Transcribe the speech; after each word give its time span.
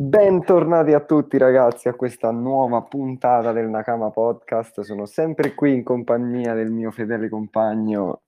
Bentornati 0.00 0.92
a 0.92 1.00
tutti 1.00 1.38
ragazzi 1.38 1.88
a 1.88 1.94
questa 1.94 2.30
nuova 2.30 2.82
puntata 2.82 3.50
del 3.50 3.66
Nakama 3.66 4.10
Podcast. 4.10 4.82
Sono 4.82 5.06
sempre 5.06 5.54
qui 5.54 5.74
in 5.74 5.82
compagnia 5.82 6.54
del 6.54 6.70
mio 6.70 6.92
fedele 6.92 7.28
compagno 7.28 8.20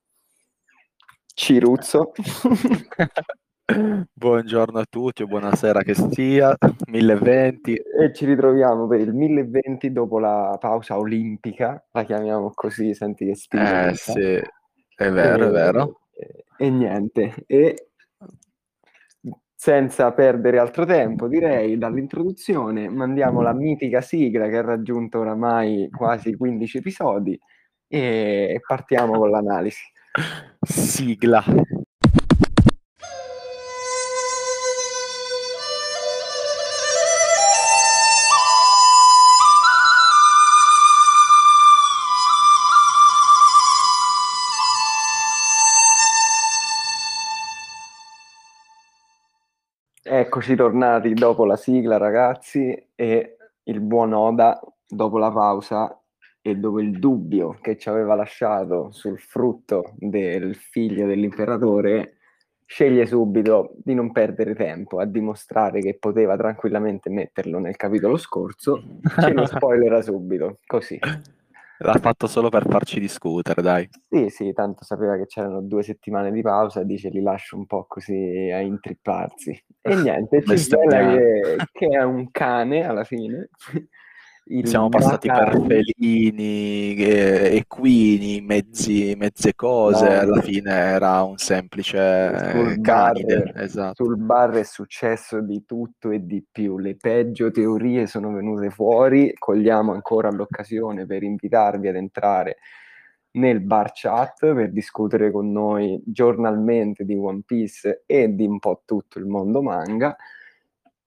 Ciruzzo. 1.33 2.11
Buongiorno 4.13 4.81
a 4.81 4.85
tutti 4.91 5.23
o 5.23 5.27
buonasera 5.29 5.83
che 5.83 5.95
sia, 5.95 6.57
1020. 6.91 7.75
E 7.75 8.13
ci 8.15 8.25
ritroviamo 8.25 8.89
per 8.89 8.99
il 8.99 9.15
1020 9.15 9.93
dopo 9.93 10.19
la 10.19 10.57
pausa 10.59 10.99
olimpica, 10.99 11.87
la 11.93 12.03
chiamiamo 12.03 12.51
così, 12.53 12.95
senti 12.95 13.27
che 13.27 13.37
spinta. 13.37 13.91
Eh 13.91 13.95
sì, 13.95 14.43
è 14.97 15.09
vero, 15.09 15.45
e, 15.45 15.47
è 15.47 15.51
vero. 15.53 16.01
E, 16.11 16.47
e 16.59 16.69
niente, 16.69 17.45
e 17.47 17.90
senza 19.63 20.11
perdere 20.13 20.59
altro 20.59 20.87
tempo, 20.87 21.29
direi 21.29 21.77
dall'introduzione 21.77 22.89
mandiamo 22.89 23.43
la 23.43 23.53
mitica 23.53 24.01
sigla 24.01 24.49
che 24.49 24.57
ha 24.57 24.63
raggiunto 24.63 25.19
oramai 25.19 25.91
quasi 25.91 26.35
15 26.35 26.79
episodi 26.79 27.39
e 27.87 28.59
partiamo 28.67 29.19
con 29.19 29.29
l'analisi. 29.29 29.83
Sigla. 30.63 31.45
Eccoci 50.21 50.55
tornati 50.55 51.15
dopo 51.15 51.47
la 51.47 51.57
sigla, 51.57 51.97
ragazzi, 51.97 52.77
e 52.95 53.37
il 53.63 53.81
buon 53.81 54.13
Oda, 54.13 54.61
dopo 54.87 55.17
la 55.17 55.33
pausa 55.33 55.99
e 56.43 56.57
dopo 56.57 56.79
il 56.79 56.99
dubbio 56.99 57.57
che 57.63 57.79
ci 57.79 57.89
aveva 57.89 58.15
lasciato 58.15 58.91
sul 58.93 59.19
frutto 59.19 59.95
del 59.97 60.55
figlio 60.57 61.07
dell'imperatore, 61.07 62.19
sceglie 62.67 63.07
subito 63.07 63.77
di 63.83 63.95
non 63.95 64.13
perdere 64.13 64.55
tempo 64.55 64.99
a 64.99 65.07
dimostrare 65.07 65.81
che 65.81 65.97
poteva 65.99 66.37
tranquillamente 66.37 67.09
metterlo 67.09 67.59
nel 67.59 67.77
capitolo 67.77 68.19
scorso, 68.19 68.99
ce 69.21 69.33
lo 69.33 69.47
spoilerà 69.49 70.03
subito, 70.03 70.59
così. 70.67 70.99
L'ha 71.83 71.99
fatto 71.99 72.27
solo 72.27 72.51
per 72.51 72.67
farci 72.69 73.01
discutere, 73.01 73.63
dai. 73.63 73.89
Sì, 74.11 74.29
sì, 74.29 74.53
tanto 74.53 74.85
sapeva 74.85 75.17
che 75.17 75.25
c'erano 75.25 75.63
due 75.63 75.83
settimane 75.83 76.31
di 76.31 76.43
pausa, 76.43 76.83
dice 76.83 77.09
li 77.09 77.23
lascio 77.23 77.57
un 77.57 77.65
po' 77.65 77.87
così 77.89 78.51
a 78.53 78.61
intripparsi. 78.61 79.65
E 79.81 79.95
niente, 79.97 80.43
ci 80.45 80.59
svela 80.59 81.17
che, 81.17 81.57
che, 81.73 81.87
è 81.87 82.03
un 82.03 82.31
cane 82.31 82.85
alla 82.85 83.05
fine. 83.05 83.49
Il 84.53 84.67
Siamo 84.67 84.89
passati 84.89 85.29
per 85.29 85.63
felini, 85.65 86.97
eh, 86.97 87.55
equini, 87.55 88.41
mezzi, 88.41 89.15
mezze 89.17 89.55
cose, 89.55 90.09
no, 90.09 90.19
alla 90.19 90.41
fine 90.41 90.73
era 90.73 91.23
un 91.23 91.37
semplice 91.37 92.51
sul 92.51 92.81
canide. 92.81 93.43
Bar, 93.45 93.63
esatto. 93.63 94.05
Sul 94.05 94.17
bar 94.17 94.51
è 94.55 94.65
successo 94.65 95.41
di 95.41 95.65
tutto 95.65 96.11
e 96.11 96.27
di 96.27 96.45
più, 96.51 96.79
le 96.79 96.97
peggio 96.97 97.53
teorie 97.53 98.09
sono 98.09 98.33
venute 98.33 98.71
fuori, 98.71 99.33
cogliamo 99.39 99.93
ancora 99.93 100.31
l'occasione 100.33 101.07
per 101.07 101.23
invitarvi 101.23 101.87
ad 101.87 101.95
entrare 101.95 102.57
nel 103.33 103.61
bar 103.61 103.93
chat 103.95 104.53
per 104.53 104.73
discutere 104.73 105.31
con 105.31 105.53
noi 105.53 106.03
giornalmente 106.05 107.05
di 107.05 107.15
One 107.15 107.43
Piece 107.47 108.03
e 108.05 108.35
di 108.35 108.47
un 108.47 108.59
po' 108.59 108.83
tutto 108.85 109.21
il 109.21 109.27
mondo 109.27 109.63
manga. 109.63 110.17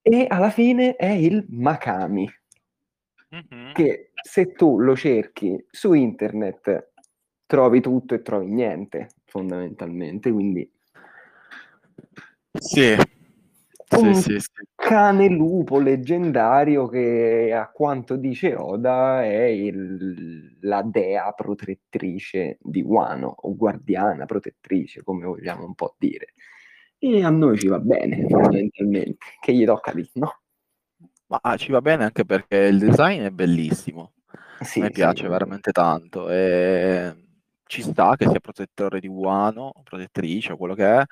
E 0.02 0.27
alla 0.30 0.49
fine 0.49 0.95
è 0.95 1.09
il 1.09 1.45
Makami, 1.49 2.30
mm-hmm. 3.34 3.73
che 3.73 4.12
se 4.22 4.53
tu 4.53 4.80
lo 4.80 4.95
cerchi 4.95 5.64
su 5.70 5.94
internet 5.94 6.92
trovi 7.45 7.81
tutto 7.81 8.14
e 8.14 8.22
trovi 8.22 8.52
niente, 8.52 9.10
fondamentalmente, 9.26 10.32
quindi... 10.32 10.71
Sì, 12.55 12.95
un 13.98 14.16
sì, 14.16 14.22
sì, 14.22 14.39
sì. 14.39 14.49
cane 14.76 15.27
lupo 15.27 15.80
leggendario 15.80 16.88
che 16.88 17.54
a 17.54 17.70
quanto 17.70 18.16
dice 18.16 18.55
Oda 18.55 19.23
è 19.23 19.43
il, 19.43 20.58
la 20.61 20.82
dea 20.83 21.32
protettrice 21.32 22.58
di 22.61 22.82
Wano 22.82 23.36
o 23.42 23.55
guardiana 23.55 24.26
protettrice 24.26 25.04
come 25.04 25.26
vogliamo 25.26 25.66
un 25.66 25.76
po' 25.76 25.95
dire 25.98 26.33
e 26.98 27.23
a 27.23 27.30
noi 27.30 27.58
ci 27.58 27.67
va 27.67 27.80
bene 27.80 28.26
fondamentalmente 28.27 29.26
che 29.42 29.54
gli 29.54 29.66
tocca 29.66 29.92
di 29.93 30.10
no? 30.14 30.42
Ma 31.28 31.56
ci 31.58 31.72
va 31.72 31.82
bene 31.82 32.04
anche 32.04 32.26
perché 32.26 32.58
il 32.58 32.78
design 32.80 33.23
è 33.23 33.30
bellissimo. 33.32 34.11
Sì, 34.60 34.80
Mi 34.82 34.92
piace 34.92 35.23
sì. 35.23 35.30
veramente 35.30 35.72
tanto. 35.72 36.30
E 36.30 37.16
ci 37.66 37.82
sta 37.82 38.16
che 38.16 38.28
sia 38.30 38.39
protettore 38.39 39.00
di 39.00 39.08
Wano, 39.08 39.73
protettrice 39.84 40.54
o 40.54 40.58
quello 40.58 40.76
che 40.76 40.86
è, 40.86 41.04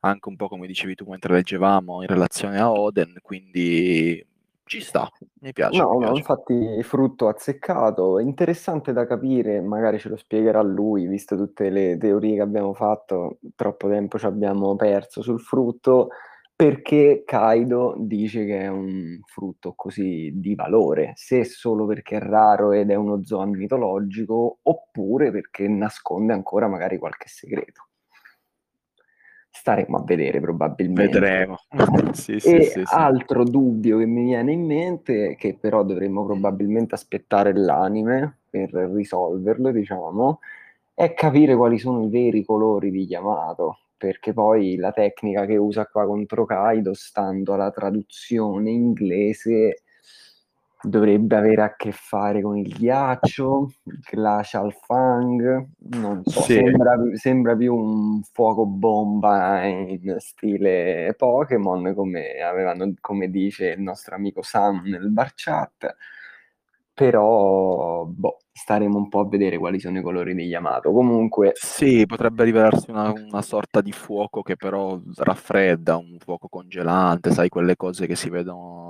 anche 0.00 0.28
un 0.28 0.36
po' 0.36 0.48
come 0.48 0.66
dicevi 0.66 0.94
tu 0.94 1.06
mentre 1.08 1.34
leggevamo 1.34 2.02
in 2.02 2.08
relazione 2.08 2.60
a 2.60 2.70
Oden, 2.70 3.16
quindi 3.22 4.24
ci 4.64 4.80
sta, 4.80 5.08
mi 5.40 5.52
piace. 5.52 5.82
No, 5.82 5.96
mi 5.96 5.98
no, 5.98 6.12
piace. 6.12 6.18
infatti 6.18 6.82
frutto 6.82 7.28
azzeccato, 7.28 8.18
interessante 8.18 8.92
da 8.92 9.06
capire, 9.06 9.60
magari 9.60 9.98
ce 9.98 10.08
lo 10.08 10.16
spiegherà 10.16 10.62
lui, 10.62 11.06
visto 11.06 11.36
tutte 11.36 11.68
le 11.70 11.96
teorie 11.98 12.36
che 12.36 12.42
abbiamo 12.42 12.74
fatto, 12.74 13.38
troppo 13.56 13.88
tempo 13.88 14.18
ci 14.18 14.26
abbiamo 14.26 14.76
perso 14.76 15.20
sul 15.22 15.40
frutto 15.40 16.10
perché 16.56 17.24
Kaido 17.26 17.96
dice 17.98 18.44
che 18.46 18.60
è 18.60 18.68
un 18.68 19.18
frutto 19.24 19.72
così 19.74 20.30
di 20.34 20.54
valore, 20.54 21.12
se 21.16 21.44
solo 21.44 21.84
perché 21.84 22.16
è 22.16 22.20
raro 22.20 22.70
ed 22.72 22.90
è 22.90 22.94
uno 22.94 23.24
zoan 23.24 23.50
mitologico, 23.50 24.58
oppure 24.62 25.32
perché 25.32 25.66
nasconde 25.66 26.32
ancora 26.32 26.68
magari 26.68 26.98
qualche 26.98 27.26
segreto. 27.28 27.88
Staremo 29.50 29.98
a 29.98 30.04
vedere 30.04 30.40
probabilmente. 30.40 31.18
Vedremo. 31.18 31.56
sì, 32.12 32.38
sì, 32.38 32.54
e 32.54 32.62
sì, 32.62 32.82
altro 32.84 33.44
dubbio 33.44 33.98
che 33.98 34.06
mi 34.06 34.24
viene 34.24 34.52
in 34.52 34.64
mente, 34.64 35.36
che 35.36 35.56
però 35.58 35.82
dovremmo 35.82 36.24
probabilmente 36.24 36.94
aspettare 36.94 37.56
l'anime 37.56 38.38
per 38.48 38.72
risolverlo, 38.72 39.72
diciamo, 39.72 40.38
è 40.92 41.14
capire 41.14 41.56
quali 41.56 41.78
sono 41.78 42.04
i 42.04 42.08
veri 42.08 42.44
colori 42.44 42.90
di 42.90 43.06
Yamato 43.06 43.78
perché 44.04 44.34
poi 44.34 44.76
la 44.76 44.92
tecnica 44.92 45.46
che 45.46 45.56
usa 45.56 45.86
qua 45.86 46.04
contro 46.04 46.44
Kaido, 46.44 46.92
stando 46.92 47.54
alla 47.54 47.70
traduzione 47.70 48.70
inglese, 48.70 49.82
dovrebbe 50.82 51.36
avere 51.36 51.62
a 51.62 51.74
che 51.74 51.92
fare 51.92 52.42
con 52.42 52.58
il 52.58 52.68
ghiaccio, 52.68 53.72
Glacial 54.10 54.74
Fang, 54.74 55.68
non 55.78 56.22
so, 56.24 56.42
sì. 56.42 56.52
sembra, 56.52 56.96
sembra, 57.14 57.56
più 57.56 57.74
un 57.74 58.22
fuoco 58.22 58.66
bomba 58.66 59.64
in 59.64 60.16
stile 60.18 61.14
Pokémon, 61.16 61.94
come, 61.94 62.40
avevano, 62.42 62.92
come 63.00 63.30
dice 63.30 63.70
il 63.70 63.80
nostro 63.80 64.14
amico 64.14 64.42
Sam 64.42 64.82
nel 64.84 65.10
bar 65.10 65.32
chat 65.34 65.96
però 66.94 68.04
boh, 68.04 68.38
staremo 68.52 68.96
un 68.96 69.08
po' 69.08 69.20
a 69.20 69.28
vedere 69.28 69.58
quali 69.58 69.80
sono 69.80 69.98
i 69.98 70.02
colori 70.02 70.34
di 70.34 70.44
Yamato. 70.44 70.92
Comunque, 70.92 71.52
sì, 71.54 72.06
potrebbe 72.06 72.44
rivelarsi 72.44 72.90
una, 72.90 73.12
una, 73.12 73.42
sorta 73.42 73.80
di 73.80 73.90
fuoco 73.90 74.42
che 74.42 74.56
però 74.56 74.98
raffredda, 75.16 75.96
un 75.96 76.16
fuoco 76.20 76.48
congelante, 76.48 77.32
sai, 77.32 77.48
quelle 77.48 77.74
cose 77.74 78.06
che 78.06 78.14
si 78.14 78.30
vedono, 78.30 78.86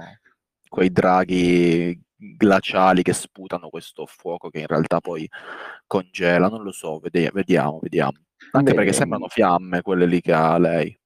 quei 0.68 0.90
draghi 0.90 1.98
glaciali 2.16 3.02
che 3.02 3.12
sputano 3.12 3.68
questo 3.68 4.06
fuoco 4.06 4.48
che 4.48 4.60
in 4.60 4.66
realtà 4.66 5.00
poi 5.00 5.28
congela, 5.86 6.48
non 6.48 6.62
lo 6.62 6.72
so, 6.72 7.00
vediamo, 7.00 7.78
vediamo. 7.80 8.12
Anche 8.52 8.72
Beh, 8.72 8.76
perché 8.76 8.92
sembrano 8.92 9.28
fiamme 9.28 9.80
quelle 9.80 10.06
lì 10.06 10.20
che 10.20 10.32
ha 10.32 10.58
lei. 10.58 10.96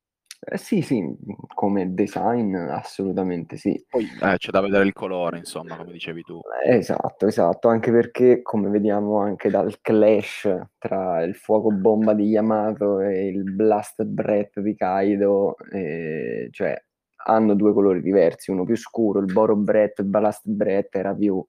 Eh, 0.40 0.56
sì, 0.56 0.82
sì, 0.82 1.04
come 1.52 1.94
design 1.94 2.54
assolutamente 2.54 3.56
sì. 3.56 3.84
Poi 3.88 4.04
eh, 4.22 4.36
c'è 4.36 4.50
da 4.50 4.60
vedere 4.60 4.84
il 4.84 4.92
colore, 4.92 5.38
insomma, 5.38 5.76
come 5.76 5.90
dicevi 5.90 6.22
tu. 6.22 6.40
Esatto, 6.64 7.26
esatto, 7.26 7.68
anche 7.68 7.90
perché 7.90 8.40
come 8.42 8.70
vediamo 8.70 9.18
anche 9.18 9.50
dal 9.50 9.80
clash 9.80 10.48
tra 10.78 11.22
il 11.22 11.34
fuoco 11.34 11.70
bomba 11.72 12.14
di 12.14 12.24
Yamato 12.24 13.00
e 13.00 13.26
il 13.26 13.42
blast 13.52 14.04
breath 14.04 14.60
di 14.60 14.76
Kaido, 14.76 15.56
eh, 15.72 16.48
cioè 16.52 16.80
hanno 17.26 17.54
due 17.54 17.72
colori 17.72 18.00
diversi, 18.00 18.52
uno 18.52 18.64
più 18.64 18.76
scuro, 18.76 19.18
il 19.18 19.32
Boro 19.32 19.56
Breath, 19.56 19.98
il 19.98 20.06
Blast 20.06 20.48
Breath 20.48 20.94
era 20.94 21.14
più 21.14 21.44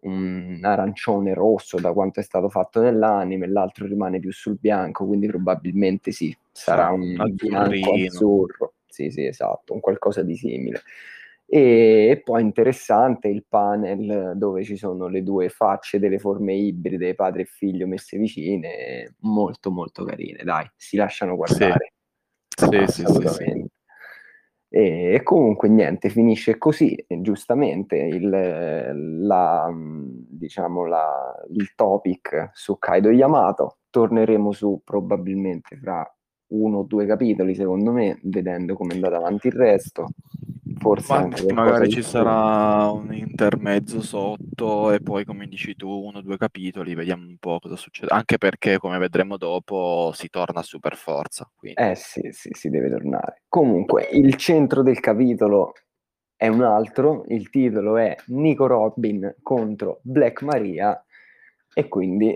un 0.00 0.60
arancione 0.62 1.34
rosso 1.34 1.80
da 1.80 1.92
quanto 1.92 2.20
è 2.20 2.22
stato 2.22 2.48
fatto 2.48 2.80
nell'anime, 2.80 3.48
l'altro 3.48 3.86
rimane 3.86 4.18
più 4.20 4.32
sul 4.32 4.58
bianco, 4.60 5.06
quindi 5.06 5.26
probabilmente 5.26 6.12
sì, 6.12 6.36
sarà 6.58 6.90
un 6.90 7.14
bianco 7.34 7.94
azzurro. 7.94 8.74
Sì, 8.86 9.10
sì, 9.10 9.24
esatto, 9.26 9.74
un 9.74 9.80
qualcosa 9.80 10.22
di 10.22 10.34
simile. 10.34 10.82
E, 11.50 12.08
e, 12.10 12.20
poi 12.22 12.42
interessante 12.42 13.28
il 13.28 13.46
panel 13.48 14.32
dove 14.36 14.64
ci 14.64 14.76
sono 14.76 15.08
le 15.08 15.22
due 15.22 15.48
facce 15.48 15.98
delle 15.98 16.18
forme 16.18 16.54
ibride, 16.54 17.14
padre 17.14 17.42
e 17.42 17.46
figlio 17.46 17.86
messe 17.86 18.18
vicine, 18.18 19.14
molto 19.20 19.70
molto 19.70 20.04
carine, 20.04 20.42
dai, 20.42 20.68
si 20.76 20.96
lasciano 20.96 21.36
guardare. 21.36 21.92
Sì, 22.54 22.86
sì, 22.88 23.04
sì, 23.06 23.28
sì, 23.28 23.70
E, 24.68 25.14
e 25.14 25.22
comunque 25.22 25.68
niente, 25.68 26.10
finisce 26.10 26.58
così, 26.58 27.02
giustamente, 27.06 27.96
il, 27.96 28.28
la, 29.26 29.72
diciamo 29.72 30.84
la, 30.86 31.34
il 31.50 31.72
topic 31.74 32.50
su 32.52 32.78
Kaido 32.78 33.10
Yamato. 33.10 33.78
Torneremo 33.90 34.52
su 34.52 34.82
probabilmente 34.84 35.78
fra 35.78 36.06
uno 36.48 36.78
o 36.78 36.82
due 36.84 37.06
capitoli, 37.06 37.54
secondo 37.54 37.92
me, 37.92 38.18
vedendo 38.22 38.74
come 38.74 38.92
è 38.92 38.94
andato 38.94 39.16
avanti 39.16 39.48
il 39.48 39.54
resto. 39.54 40.08
Forse 40.78 41.12
anche 41.12 41.52
magari 41.52 41.88
ci 41.88 42.02
sarà 42.02 42.88
un 42.90 43.12
intermezzo 43.12 44.00
sotto 44.00 44.92
e 44.92 45.00
poi, 45.00 45.24
come 45.24 45.46
dici 45.48 45.74
tu, 45.74 45.88
uno 45.88 46.18
o 46.18 46.22
due 46.22 46.36
capitoli, 46.36 46.94
vediamo 46.94 47.26
un 47.26 47.36
po' 47.38 47.58
cosa 47.58 47.74
succede. 47.74 48.14
Anche 48.14 48.38
perché, 48.38 48.78
come 48.78 48.98
vedremo 48.98 49.36
dopo, 49.36 50.12
si 50.14 50.28
torna 50.28 50.60
a 50.60 50.62
super 50.62 50.94
forza. 50.94 51.50
Quindi. 51.56 51.80
Eh 51.80 51.94
sì, 51.96 52.28
sì, 52.30 52.50
si 52.52 52.70
deve 52.70 52.90
tornare. 52.90 53.42
Comunque, 53.48 54.08
il 54.12 54.36
centro 54.36 54.82
del 54.82 55.00
capitolo 55.00 55.72
è 56.36 56.46
un 56.46 56.62
altro, 56.62 57.24
il 57.26 57.50
titolo 57.50 57.96
è 57.96 58.14
Nico 58.26 58.66
Robin 58.66 59.36
contro 59.42 59.98
Black 60.02 60.42
Maria 60.42 61.04
e 61.74 61.88
quindi 61.88 62.32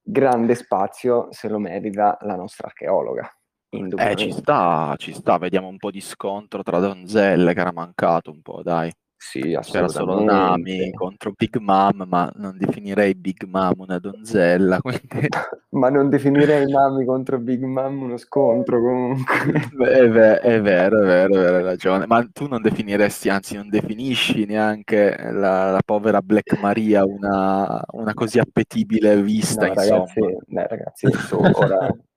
grande 0.00 0.54
spazio 0.54 1.26
se 1.30 1.48
lo 1.48 1.58
merita 1.58 2.16
la 2.20 2.36
nostra 2.36 2.68
archeologa. 2.68 3.28
Eh, 3.72 4.16
ci 4.16 4.32
sta, 4.32 4.94
ci 4.98 5.12
sta, 5.12 5.38
vediamo 5.38 5.68
un 5.68 5.76
po' 5.76 5.92
di 5.92 6.00
scontro 6.00 6.62
tra 6.64 6.80
donzelle 6.80 7.54
che 7.54 7.60
era 7.60 7.72
mancato 7.72 8.32
un 8.32 8.42
po', 8.42 8.62
dai. 8.62 8.90
Sì, 9.22 9.56
C'era 9.60 9.86
solo 9.86 10.24
Nami 10.24 10.90
contro 10.92 11.32
Big 11.36 11.58
Mom, 11.58 12.04
ma 12.08 12.32
non 12.36 12.56
definirei 12.56 13.14
Big 13.14 13.44
Mom 13.44 13.74
una 13.80 13.98
donzella. 13.98 14.80
Quindi... 14.82 15.28
ma 15.70 15.88
non 15.90 16.08
definirei 16.08 16.68
Nami 16.68 17.04
contro 17.04 17.38
Big 17.38 17.62
Mom 17.62 18.02
uno 18.02 18.16
scontro 18.16 18.80
comunque. 18.80 19.34
È, 19.78 20.08
ver- 20.08 20.40
è 20.40 20.60
vero, 20.60 21.02
è 21.02 21.04
vero, 21.04 21.34
è 21.34 21.38
vero, 21.38 21.56
hai 21.58 21.62
ragione. 21.62 22.06
Ma 22.06 22.26
tu 22.32 22.48
non 22.48 22.62
definiresti, 22.62 23.28
anzi 23.28 23.54
non 23.56 23.68
definisci 23.68 24.46
neanche 24.46 25.14
la, 25.30 25.70
la 25.70 25.82
povera 25.84 26.22
Black 26.22 26.58
Maria 26.58 27.04
una, 27.04 27.80
una, 27.92 28.14
così 28.14 28.38
appetibile 28.38 29.20
vista, 29.22 29.66
no, 29.66 29.72
insomma. 29.74 29.98
Ragazzi, 29.98 30.36
dai, 30.46 30.66
ragazzi, 30.66 31.06
ora 31.34 31.94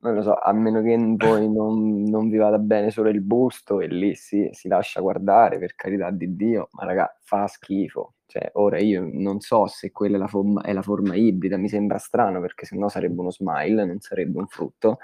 non 0.00 0.14
lo 0.14 0.22
so, 0.22 0.34
a 0.34 0.52
meno 0.52 0.82
che 0.82 0.96
voi 1.16 1.50
non, 1.50 2.02
non, 2.02 2.28
vi 2.28 2.36
vada 2.36 2.58
bene 2.58 2.90
solo 2.90 3.08
il 3.08 3.20
busto 3.20 3.80
e 3.80 3.88
lì 3.88 4.14
si, 4.14 4.48
si 4.52 4.68
lascia 4.68 5.00
guardare, 5.00 5.58
per 5.58 5.74
carità 5.74 6.10
di 6.10 6.36
Dio, 6.36 6.68
ma 6.72 6.84
raga, 6.84 7.16
fa 7.22 7.46
schifo. 7.46 8.14
Cioè, 8.26 8.50
ora 8.54 8.78
io 8.78 9.08
non 9.10 9.40
so 9.40 9.66
se 9.66 9.90
quella 9.90 10.16
è 10.16 10.18
la, 10.18 10.26
forma, 10.26 10.60
è 10.62 10.72
la 10.72 10.82
forma 10.82 11.14
ibrida, 11.14 11.56
mi 11.56 11.68
sembra 11.68 11.96
strano 11.98 12.40
perché 12.40 12.66
sennò 12.66 12.88
sarebbe 12.88 13.20
uno 13.20 13.30
smile, 13.30 13.84
non 13.86 14.00
sarebbe 14.00 14.38
un 14.38 14.46
frutto. 14.46 14.98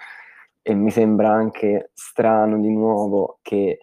E 0.61 0.75
mi 0.75 0.91
sembra 0.91 1.31
anche 1.31 1.91
strano 1.95 2.61
di 2.61 2.71
nuovo 2.71 3.39
che 3.43 3.81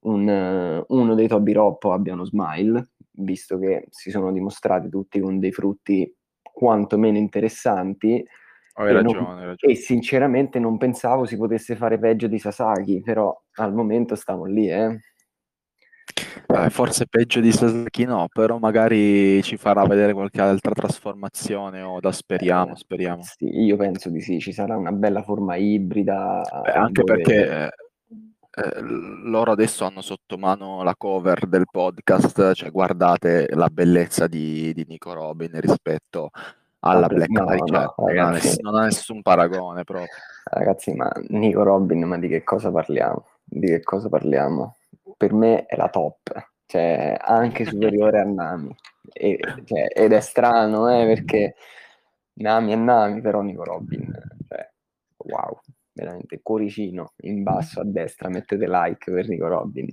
un, 0.00 0.84
uno 0.88 1.14
dei 1.14 1.28
Toby 1.28 1.52
Roppo 1.52 1.92
abbia 1.92 2.12
uno 2.12 2.24
smile, 2.24 2.90
visto 3.12 3.58
che 3.58 3.86
si 3.90 4.10
sono 4.10 4.32
dimostrati 4.32 4.88
tutti 4.88 5.20
con 5.20 5.38
dei 5.38 5.52
frutti 5.52 6.12
quantomeno 6.42 7.18
interessanti 7.18 8.24
hai 8.74 8.92
ragione, 8.92 9.20
non, 9.20 9.38
hai 9.38 9.46
ragione. 9.46 9.72
E 9.72 9.76
sinceramente 9.76 10.58
non 10.58 10.78
pensavo 10.78 11.24
si 11.24 11.36
potesse 11.36 11.76
fare 11.76 11.98
peggio 11.98 12.26
di 12.26 12.38
Sasaki, 12.38 13.00
però 13.00 13.34
al 13.54 13.72
momento 13.72 14.14
stiamo 14.14 14.44
lì, 14.44 14.68
eh. 14.68 14.98
Eh, 16.46 16.70
forse 16.70 17.06
peggio 17.06 17.40
di 17.40 17.50
Sasaki 17.50 18.04
no, 18.04 18.28
però 18.32 18.58
magari 18.58 19.42
ci 19.42 19.56
farà 19.56 19.84
vedere 19.84 20.12
qualche 20.12 20.40
altra 20.40 20.72
trasformazione 20.72 21.82
o 21.82 22.00
da 22.00 22.12
speriamo, 22.12 22.72
eh, 22.72 22.76
speriamo. 22.76 23.22
Sì, 23.22 23.46
io 23.46 23.76
penso 23.76 24.10
di 24.10 24.20
sì, 24.20 24.38
ci 24.38 24.52
sarà 24.52 24.76
una 24.76 24.92
bella 24.92 25.22
forma 25.22 25.56
ibrida. 25.56 26.42
Beh, 26.62 26.72
anche 26.72 27.02
dove... 27.02 27.22
perché 27.22 27.70
eh, 28.56 28.80
loro 28.80 29.52
adesso 29.52 29.84
hanno 29.84 30.00
sotto 30.00 30.36
mano 30.36 30.82
la 30.82 30.94
cover 30.96 31.46
del 31.46 31.64
podcast, 31.70 32.52
cioè 32.52 32.70
guardate 32.70 33.48
la 33.50 33.68
bellezza 33.68 34.26
di, 34.26 34.72
di 34.74 34.84
Nico 34.86 35.12
Robin 35.12 35.58
rispetto 35.60 36.30
alla 36.84 37.06
Black 37.06 37.30
no, 37.30 37.50
Eye, 37.50 37.58
cioè, 37.64 37.78
no, 37.80 37.94
ragazzi, 37.96 38.60
non, 38.60 38.74
ha 38.76 38.84
nessun 38.84 39.22
paragone 39.22 39.84
proprio. 39.84 40.08
Ragazzi, 40.44 40.92
ma 40.92 41.10
Nico 41.28 41.62
Robin, 41.62 42.04
ma 42.04 42.18
di 42.18 42.28
che 42.28 42.42
cosa 42.44 42.70
parliamo? 42.70 43.26
Di 43.42 43.66
che 43.66 43.82
cosa 43.82 44.08
parliamo? 44.08 44.76
Per 45.16 45.32
me 45.32 45.64
è 45.64 45.76
la 45.76 45.88
top, 45.88 46.50
cioè 46.66 47.16
anche 47.18 47.64
superiore 47.64 48.20
a 48.20 48.24
Nami. 48.24 48.74
E, 49.12 49.38
cioè, 49.64 49.86
ed 49.94 50.12
è 50.12 50.20
strano, 50.20 50.90
eh, 50.90 51.06
perché 51.06 51.54
Nami 52.34 52.72
è 52.72 52.76
Nami, 52.76 53.20
però 53.22 53.40
Nico 53.40 53.64
Robin, 53.64 54.12
cioè, 54.48 54.70
wow, 55.16 55.58
veramente 55.92 56.40
cuoricino 56.42 57.14
in 57.22 57.42
basso 57.42 57.80
a 57.80 57.84
destra, 57.84 58.28
mettete 58.28 58.66
like 58.68 59.10
per 59.10 59.28
Nico 59.28 59.46
Robin. 59.46 59.88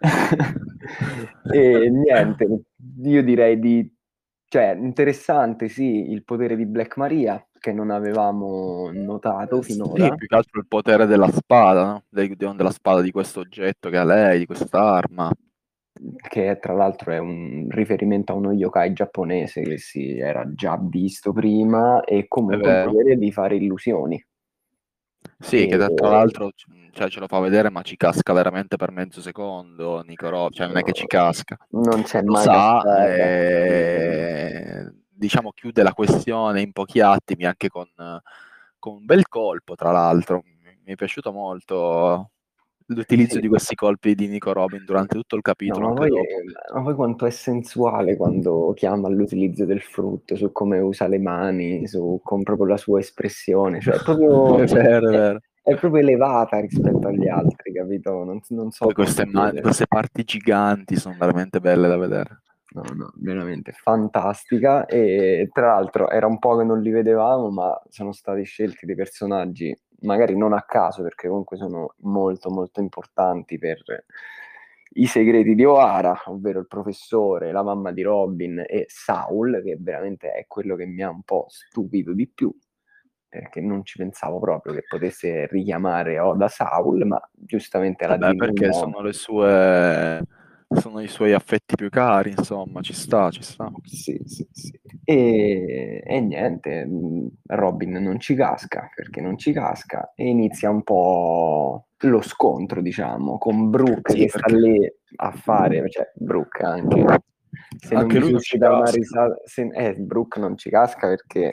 e 1.52 1.90
niente, 1.90 2.62
io 3.02 3.22
direi 3.22 3.58
di 3.58 3.98
cioè, 4.50 4.76
interessante, 4.76 5.68
sì, 5.68 6.10
il 6.10 6.24
potere 6.24 6.56
di 6.56 6.66
Black 6.66 6.96
Maria, 6.96 7.40
che 7.56 7.72
non 7.72 7.90
avevamo 7.90 8.90
notato 8.92 9.62
finora. 9.62 10.06
Sì, 10.06 10.14
più 10.16 10.26
che 10.26 10.34
altro 10.34 10.58
il 10.58 10.66
potere 10.66 11.06
della 11.06 11.30
spada, 11.30 11.84
no? 11.84 12.02
della 12.08 12.72
spada 12.72 13.00
di 13.00 13.12
questo 13.12 13.38
oggetto 13.38 13.90
che 13.90 13.96
ha 13.96 14.02
lei, 14.02 14.40
di 14.40 14.46
quest'arma. 14.46 15.30
Che 16.28 16.58
tra 16.60 16.72
l'altro 16.72 17.12
è 17.12 17.18
un 17.18 17.68
riferimento 17.70 18.32
a 18.32 18.34
uno 18.34 18.50
yokai 18.50 18.92
giapponese 18.92 19.62
che 19.62 19.78
si 19.78 20.18
era 20.18 20.44
già 20.52 20.76
visto 20.82 21.30
prima 21.32 22.02
e 22.02 22.26
comunque 22.26 22.80
il 22.80 22.90
potere 22.90 23.16
di 23.18 23.30
fare 23.30 23.54
illusioni. 23.54 24.20
Sì, 25.40 25.66
che 25.66 25.76
tra 25.76 26.10
l'altro 26.10 26.50
cioè, 26.92 27.08
ce 27.08 27.20
lo 27.20 27.26
fa 27.26 27.40
vedere, 27.40 27.70
ma 27.70 27.82
ci 27.82 27.96
casca 27.96 28.32
veramente 28.32 28.76
per 28.76 28.90
mezzo 28.90 29.20
secondo. 29.20 30.02
Nicorò, 30.02 30.50
cioè 30.50 30.66
non 30.66 30.76
è 30.76 30.82
che 30.82 30.92
ci 30.92 31.06
casca. 31.06 31.56
Non 31.70 32.02
c'è 32.02 32.22
mai. 32.22 32.42
Sa, 32.42 33.06
e... 33.08 34.92
diciamo, 35.08 35.52
chiude 35.52 35.82
la 35.82 35.94
questione 35.94 36.60
in 36.60 36.72
pochi 36.72 37.00
attimi, 37.00 37.46
anche 37.46 37.68
con, 37.68 37.88
con 38.78 38.94
un 38.94 39.04
bel 39.04 39.28
colpo, 39.28 39.74
tra 39.74 39.92
l'altro. 39.92 40.42
Mi 40.84 40.92
è 40.92 40.94
piaciuto 40.94 41.32
molto 41.32 42.30
l'utilizzo 42.94 43.34
sì. 43.34 43.40
di 43.40 43.48
questi 43.48 43.74
colpi 43.74 44.14
di 44.14 44.28
Nico 44.28 44.52
Robin 44.52 44.84
durante 44.84 45.16
tutto 45.16 45.36
il 45.36 45.42
capitolo. 45.42 45.88
No, 45.88 45.94
ma, 45.94 46.00
poi, 46.00 46.10
ma, 46.74 46.82
poi, 46.82 46.94
quanto 46.94 47.26
è 47.26 47.30
sensuale 47.30 48.16
quando 48.16 48.72
chiama 48.74 49.08
all'utilizzo 49.08 49.64
del 49.64 49.80
frutto, 49.80 50.36
su 50.36 50.52
come 50.52 50.78
usa 50.78 51.06
le 51.06 51.18
mani, 51.18 51.86
su 51.86 52.20
con 52.22 52.42
proprio 52.42 52.66
la 52.66 52.76
sua 52.76 53.00
espressione, 53.00 53.80
cioè 53.80 53.94
è 53.94 54.02
proprio, 54.02 54.58
è 54.58 54.66
vero, 54.66 55.08
è, 55.08 55.12
vero. 55.12 55.38
è 55.62 55.76
proprio 55.76 56.02
elevata 56.02 56.60
rispetto 56.60 57.08
agli 57.08 57.28
altri, 57.28 57.72
capito? 57.72 58.24
Non, 58.24 58.40
non 58.48 58.70
so. 58.70 58.86
Queste, 58.86 59.26
man- 59.26 59.60
queste 59.60 59.86
parti 59.86 60.24
giganti 60.24 60.96
sono 60.96 61.16
veramente 61.18 61.60
belle 61.60 61.88
da 61.88 61.96
vedere. 61.96 62.42
No, 62.72 62.82
no, 62.94 63.10
veramente 63.16 63.72
fantastica 63.72 64.86
e 64.86 65.48
tra 65.52 65.74
l'altro 65.74 66.08
era 66.08 66.28
un 66.28 66.38
po' 66.38 66.56
che 66.56 66.62
non 66.62 66.80
li 66.80 66.90
vedevamo, 66.90 67.50
ma 67.50 67.76
sono 67.88 68.12
stati 68.12 68.44
scelti 68.44 68.86
dei 68.86 68.94
personaggi 68.94 69.76
magari 70.02 70.36
non 70.36 70.52
a 70.52 70.62
caso, 70.62 71.02
perché 71.02 71.28
comunque 71.28 71.56
sono 71.56 71.94
molto 71.98 72.50
molto 72.50 72.80
importanti 72.80 73.58
per 73.58 73.82
i 74.94 75.06
segreti 75.06 75.54
di 75.54 75.64
O'Hara, 75.64 76.22
ovvero 76.26 76.58
il 76.58 76.66
professore, 76.66 77.52
la 77.52 77.62
mamma 77.62 77.92
di 77.92 78.02
Robin 78.02 78.64
e 78.66 78.86
Saul, 78.88 79.62
che 79.62 79.76
veramente 79.78 80.32
è 80.32 80.46
quello 80.48 80.74
che 80.74 80.86
mi 80.86 81.02
ha 81.02 81.10
un 81.10 81.22
po' 81.22 81.46
stupito 81.48 82.12
di 82.12 82.26
più, 82.28 82.52
perché 83.28 83.60
non 83.60 83.84
ci 83.84 83.98
pensavo 83.98 84.40
proprio 84.40 84.72
che 84.72 84.82
potesse 84.88 85.46
richiamare 85.46 86.18
Oda 86.18 86.48
Saul, 86.48 87.06
ma 87.06 87.20
giustamente 87.32 88.06
la 88.06 88.16
Vabbè, 88.16 88.34
perché 88.34 88.72
sono 88.72 89.00
le 89.00 89.12
sue 89.12 90.26
sono 90.72 91.00
i 91.00 91.08
suoi 91.08 91.32
affetti 91.32 91.74
più 91.74 91.88
cari, 91.88 92.30
insomma, 92.30 92.80
ci 92.80 92.92
sta, 92.92 93.30
ci 93.30 93.42
sta. 93.42 93.70
Sì, 93.82 94.20
sì, 94.24 94.46
sì. 94.52 94.80
E, 95.04 96.02
e, 96.04 96.20
niente, 96.20 96.86
mm, 96.86 97.26
Robin 97.46 97.92
non 97.92 98.20
ci 98.20 98.34
casca, 98.34 98.88
perché 98.94 99.20
non 99.20 99.36
ci 99.36 99.52
casca, 99.52 100.12
e 100.14 100.28
inizia 100.28 100.70
un 100.70 100.82
po' 100.82 101.86
lo 101.98 102.20
scontro, 102.22 102.80
diciamo, 102.80 103.36
con 103.38 103.68
Brooke 103.68 104.12
sì, 104.12 104.18
che 104.18 104.26
perché... 104.32 104.48
sta 104.48 104.56
lì 104.56 104.92
a 105.16 105.32
fare, 105.32 105.90
cioè 105.90 106.12
Brooke 106.14 106.62
anche. 106.62 107.04
Se 107.76 107.94
anche 107.94 108.14
non 108.14 108.22
lui 108.22 108.32
non 108.32 108.40
ci 108.40 108.58
dà 108.58 108.72
una 108.76 108.90
risata, 108.90 109.36
se, 109.44 109.68
eh, 109.72 109.94
Brooke 109.94 110.38
non 110.38 110.56
ci 110.56 110.70
casca 110.70 111.08
perché 111.08 111.52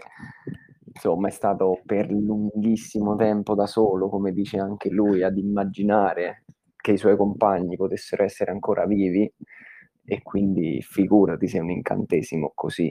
insomma 0.85 1.27
è 1.27 1.31
stato 1.31 1.81
per 1.85 2.09
lunghissimo 2.11 3.15
tempo 3.15 3.55
da 3.55 3.65
solo, 3.65 4.09
come 4.09 4.31
dice 4.31 4.59
anche 4.59 4.89
lui, 4.89 5.23
ad 5.23 5.37
immaginare 5.37 6.43
che 6.87 6.93
i 6.93 6.97
suoi 6.97 7.17
compagni 7.17 7.75
potessero 7.75 8.23
essere 8.23 8.49
ancora 8.51 8.85
vivi 8.85 9.29
e 10.05 10.21
quindi 10.23 10.81
figurati 10.81 11.45
se 11.45 11.59
un 11.59 11.69
incantesimo 11.69 12.53
così 12.55 12.89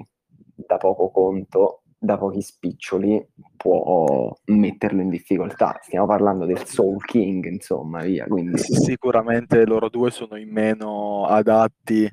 da 0.55 0.77
poco 0.77 1.11
conto, 1.11 1.81
da 1.97 2.19
pochi 2.19 2.43
spiccioli 2.43 3.27
può 3.57 4.37
metterlo 4.45 5.01
in 5.01 5.09
difficoltà. 5.09 5.79
Stiamo 5.81 6.05
parlando 6.05 6.45
del 6.45 6.67
Soul 6.67 7.03
King, 7.07 7.47
insomma, 7.47 8.03
via. 8.03 8.27
Quindi... 8.27 8.59
Sicuramente 8.59 9.65
loro 9.65 9.89
due 9.89 10.11
sono 10.11 10.37
in 10.37 10.51
meno 10.51 11.25
adatti 11.25 12.07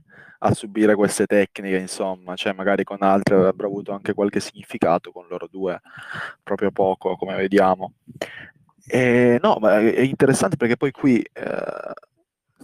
a 0.45 0.53
subire 0.53 0.95
queste 0.95 1.25
tecniche, 1.25 1.77
insomma, 1.77 2.35
cioè 2.35 2.53
magari 2.53 2.85
con 2.85 3.01
altre 3.01 3.35
avrebbero 3.35 3.67
avuto 3.67 3.91
anche 3.91 4.13
qualche 4.13 4.39
significato, 4.39 5.11
con 5.11 5.27
loro 5.27 5.47
due 5.51 5.81
proprio 6.41 6.71
poco, 6.71 7.17
come 7.17 7.35
vediamo. 7.35 7.95
E, 8.85 9.39
no, 9.41 9.57
ma 9.61 9.79
è 9.79 10.01
interessante 10.01 10.57
perché 10.57 10.75
poi 10.75 10.91
qui 10.91 11.21
eh, 11.33 11.93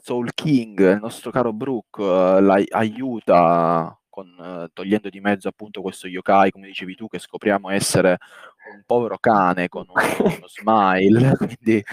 Soul 0.01 0.33
King, 0.33 0.79
il 0.95 0.99
nostro 1.01 1.31
caro 1.31 1.53
Brook, 1.53 1.99
eh, 1.99 2.41
aiuta 2.71 3.97
con, 4.09 4.27
eh, 4.39 4.69
togliendo 4.73 5.09
di 5.09 5.19
mezzo 5.19 5.47
appunto 5.47 5.81
questo 5.81 6.07
yokai, 6.07 6.51
come 6.51 6.67
dicevi 6.67 6.95
tu, 6.95 7.07
che 7.07 7.19
scopriamo 7.19 7.69
essere 7.69 8.17
un 8.73 8.83
povero 8.85 9.17
cane 9.19 9.67
con 9.69 9.85
uno, 9.87 10.01
uno 10.19 10.47
smile, 10.47 11.35
quindi 11.37 11.83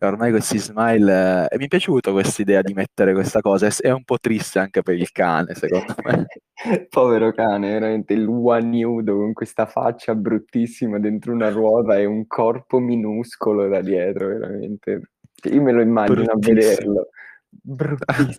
ormai 0.00 0.30
questi 0.30 0.58
smile... 0.58 1.48
Eh, 1.50 1.58
mi 1.58 1.64
è 1.64 1.68
piaciuta 1.68 2.12
questa 2.12 2.42
idea 2.42 2.62
di 2.62 2.72
mettere 2.74 3.12
questa 3.12 3.40
cosa, 3.40 3.68
è 3.80 3.90
un 3.90 4.04
po' 4.04 4.18
triste 4.18 4.58
anche 4.58 4.82
per 4.82 4.94
il 4.94 5.10
cane, 5.12 5.54
secondo 5.54 5.94
me. 6.04 6.26
povero 6.88 7.32
cane, 7.32 7.72
veramente 7.72 8.14
il 8.14 8.22
nudo 8.22 9.16
con 9.16 9.32
questa 9.32 9.66
faccia 9.66 10.14
bruttissima 10.14 10.98
dentro 10.98 11.32
una 11.32 11.50
ruota 11.50 11.98
e 11.98 12.04
un 12.04 12.26
corpo 12.26 12.78
minuscolo 12.78 13.68
da 13.68 13.80
dietro, 13.80 14.28
veramente. 14.28 15.10
Io 15.44 15.62
me 15.62 15.72
lo 15.72 15.82
immagino 15.82 16.32
a 16.32 16.36
vederlo. 16.38 17.08
Bruttissimo. 17.48 18.38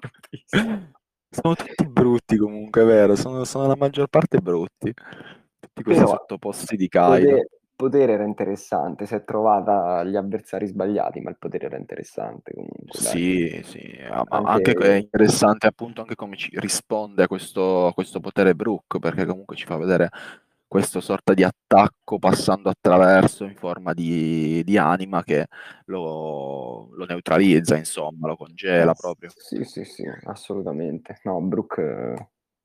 Bruttissimo. 0.00 0.87
Sono 1.40 1.54
tutti 1.54 1.86
brutti 1.86 2.36
comunque, 2.36 2.84
vero? 2.84 3.14
Sono, 3.14 3.44
sono 3.44 3.66
la 3.66 3.76
maggior 3.76 4.08
parte 4.08 4.38
brutti. 4.38 4.92
Tutti 5.60 5.82
questi 5.82 6.02
Però, 6.02 6.16
sottoposti 6.16 6.76
di 6.76 6.88
Kaido. 6.88 7.26
Potere, 7.28 7.48
potere 7.76 8.12
era 8.14 8.24
interessante, 8.24 9.06
si 9.06 9.14
è 9.14 9.24
trovata 9.24 10.02
gli 10.04 10.16
avversari 10.16 10.66
sbagliati, 10.66 11.20
ma 11.20 11.30
il 11.30 11.36
potere 11.38 11.66
era 11.66 11.76
interessante 11.76 12.52
comunque. 12.52 12.98
Sì, 12.98 13.48
dai. 13.50 13.62
sì, 13.62 13.98
anche... 14.08 14.70
anche 14.70 14.72
è 14.72 14.94
interessante 14.96 15.66
appunto 15.66 16.00
anche 16.00 16.16
come 16.16 16.36
ci 16.36 16.50
risponde 16.54 17.22
a 17.22 17.28
questo, 17.28 17.86
a 17.86 17.94
questo 17.94 18.18
potere 18.18 18.54
Brook, 18.54 18.98
perché 18.98 19.24
comunque 19.26 19.54
ci 19.54 19.64
fa 19.64 19.76
vedere 19.76 20.10
questo 20.68 21.00
sorta 21.00 21.32
di 21.32 21.42
attacco 21.42 22.18
passando 22.18 22.68
attraverso 22.68 23.44
in 23.44 23.54
forma 23.56 23.94
di, 23.94 24.62
di 24.64 24.76
anima 24.76 25.24
che 25.24 25.46
lo, 25.86 26.90
lo, 26.92 27.04
neutralizza, 27.06 27.76
insomma, 27.76 28.28
lo 28.28 28.36
congela 28.36 28.92
proprio. 28.92 29.30
Sì, 29.34 29.64
sì, 29.64 29.84
sì, 29.84 30.04
assolutamente. 30.24 31.18
No, 31.24 31.40
Brook, 31.40 32.14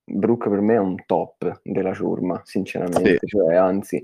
Brook 0.03 0.49
per 0.49 0.59
me 0.59 0.73
è 0.73 0.79
un 0.79 1.05
top 1.05 1.61
della 1.63 1.93
ciurma, 1.93 2.41
sinceramente. 2.43 3.19
Sì. 3.21 3.27
Cioè, 3.27 3.55
anzi, 3.55 4.03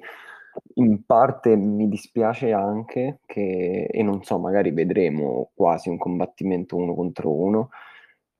in 0.75 1.03
parte 1.05 1.57
mi 1.57 1.89
dispiace 1.89 2.53
anche 2.53 3.19
che, 3.25 3.89
e 3.91 4.01
non 4.01 4.23
so, 4.23 4.39
magari 4.39 4.71
vedremo 4.71 5.51
quasi 5.53 5.89
un 5.89 5.97
combattimento 5.97 6.77
uno 6.77 6.95
contro 6.95 7.33
uno, 7.33 7.69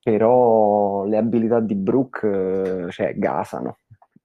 però 0.02 1.04
le 1.04 1.18
abilità 1.18 1.60
di 1.60 1.76
Brook, 1.76 2.88
cioè, 2.92 3.14
gasano, 3.18 3.80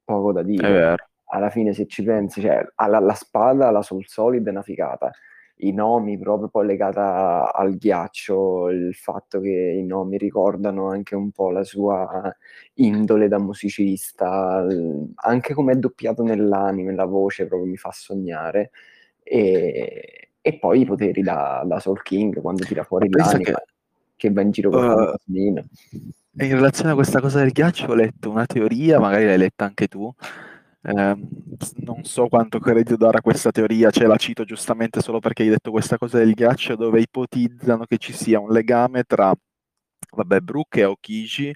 poco 0.05 0.33
da 0.33 0.45
dire. 0.45 0.95
Alla 1.35 1.51
fine 1.51 1.73
se 1.73 1.87
ci 1.87 2.05
pensi, 2.05 2.41
cioè, 2.41 2.65
alla, 2.77 3.01
la 3.01 3.15
spada, 3.15 3.71
la 3.73 3.83
Soul 3.83 4.07
Solid 4.07 4.47
è 4.47 4.51
una 4.51 4.63
figata. 4.63 5.11
I 5.59 5.73
nomi 5.73 6.17
proprio 6.17 6.49
poi 6.49 6.65
legata 6.65 7.53
al 7.53 7.77
ghiaccio, 7.77 8.69
il 8.71 8.95
fatto 8.95 9.41
che 9.41 9.51
i 9.51 9.85
nomi 9.85 10.17
ricordano 10.17 10.89
anche 10.89 11.17
un 11.17 11.33
po' 11.33 11.51
la 11.51 11.65
sua 11.65 12.33
indole 12.75 13.27
da 13.27 13.39
musicista, 13.39 14.65
anche 15.17 15.55
come 15.55 15.73
è 15.73 15.77
doppiato 15.77 16.23
nell'anime, 16.23 16.95
la 16.95 17.05
voce 17.05 17.47
proprio 17.47 17.69
mi 17.69 17.77
fa 17.77 17.91
sognare. 17.93 18.71
E, 19.21 20.29
e 20.41 20.59
poi 20.59 20.83
i 20.83 20.85
poteri 20.85 21.23
da, 21.23 21.65
da, 21.67 21.81
Soul 21.81 22.03
King 22.03 22.41
quando 22.41 22.65
tira 22.65 22.85
fuori 22.85 23.09
l'anima 23.11 23.39
che, 23.39 23.65
che 24.15 24.31
va 24.31 24.43
in 24.43 24.51
giro 24.51 24.71
con 24.71 24.85
uh, 24.85 24.89
fantasmino. 24.89 25.65
In 26.37 26.51
relazione 26.51 26.91
a 26.91 26.95
questa 26.95 27.21
cosa 27.21 27.41
del 27.41 27.51
ghiaccio 27.51 27.87
ho 27.87 27.95
letto 27.95 28.31
una 28.31 28.47
teoria, 28.47 29.01
magari 29.01 29.25
l'hai 29.25 29.39
letta 29.39 29.65
anche 29.65 29.89
tu, 29.89 30.13
eh, 30.87 31.17
non 31.77 32.05
so 32.05 32.29
quanto 32.29 32.59
credito 32.59 32.97
dare 32.97 33.19
a 33.19 33.23
questa 33.23 33.51
teoria, 33.51 33.91
ce 33.91 34.07
la 34.07 34.17
cito 34.17 34.45
giustamente 34.45 35.01
solo 35.01 35.19
perché 35.19 35.43
hai 35.43 35.49
detto 35.49 35.71
questa 35.71 35.97
cosa 35.97 36.19
del 36.19 36.35
ghiaccio, 36.35 36.77
dove 36.77 37.01
ipotizzano 37.01 37.87
che 37.87 37.97
ci 37.97 38.13
sia 38.13 38.39
un 38.39 38.51
legame 38.51 39.05
tra, 39.05 39.33
vabbè, 40.11 40.41
Brook 40.41 40.77
e 40.77 40.83
Aokiji, 40.83 41.55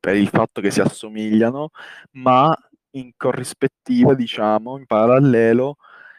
per 0.00 0.16
il 0.16 0.28
fatto 0.28 0.60
che 0.60 0.70
si 0.70 0.80
assomigliano, 0.80 1.70
ma 2.12 2.56
in 2.92 3.12
corrispettiva, 3.16 4.14
diciamo, 4.14 4.78
in 4.78 4.86
parallelo, 4.86 5.76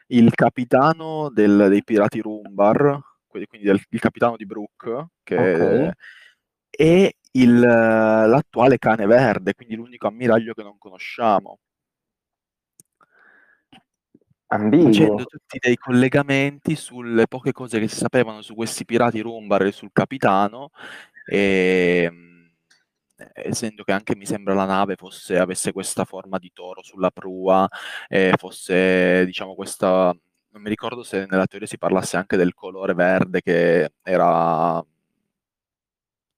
il 0.08 0.32
capitano 0.36 1.30
del, 1.32 1.68
dei 1.70 1.84
pirati 1.84 2.20
Rumbar, 2.20 3.00
quindi 3.28 3.66
del, 3.66 3.82
il 3.90 4.00
capitano 4.00 4.38
di 4.38 4.46
Brook, 4.46 5.06
che 5.24 5.36
okay. 5.36 5.92
è 6.70 7.12
il, 7.32 7.60
l'attuale 7.60 8.78
cane 8.78 9.06
verde, 9.08 9.54
quindi 9.56 9.76
l'unico 9.76 10.08
ammiraglio 10.08 10.54
che 10.54 10.64
non 10.64 10.78
conosciamo. 10.78 11.60
Ambiguo. 14.48 14.86
Facendo 14.92 15.24
tutti 15.26 15.58
dei 15.60 15.76
collegamenti 15.76 16.76
sulle 16.76 17.28
poche 17.28 17.52
cose 17.52 17.80
che 17.80 17.88
si 17.88 17.96
sapevano 17.98 18.42
su 18.42 18.54
questi 18.54 18.86
pirati 18.86 19.20
Rumbar 19.20 19.64
e 19.64 19.72
sul 19.72 19.90
capitano, 19.92 20.70
e, 21.26 22.04
ehm, 22.06 22.52
essendo 23.34 23.84
che 23.84 23.92
anche 23.92 24.16
mi 24.16 24.26
sembra 24.26 24.54
la 24.54 24.66
nave 24.66 24.96
fosse, 24.96 25.40
avesse 25.40 25.72
questa 25.72 26.06
forma 26.06 26.38
di 26.38 26.52
toro 26.54 26.84
sulla 26.84 27.10
prua, 27.12 27.68
fosse 28.38 29.26
diciamo 29.26 29.56
questa, 29.56 30.16
non 30.50 30.62
mi 30.62 30.70
ricordo 30.70 31.02
se 31.04 31.26
nella 31.28 31.48
teoria 31.48 31.68
si 31.68 31.78
parlasse 31.78 32.18
anche 32.18 32.38
del 32.38 32.54
colore 32.54 32.94
verde 32.94 33.42
che 33.42 33.92
era 34.04 34.84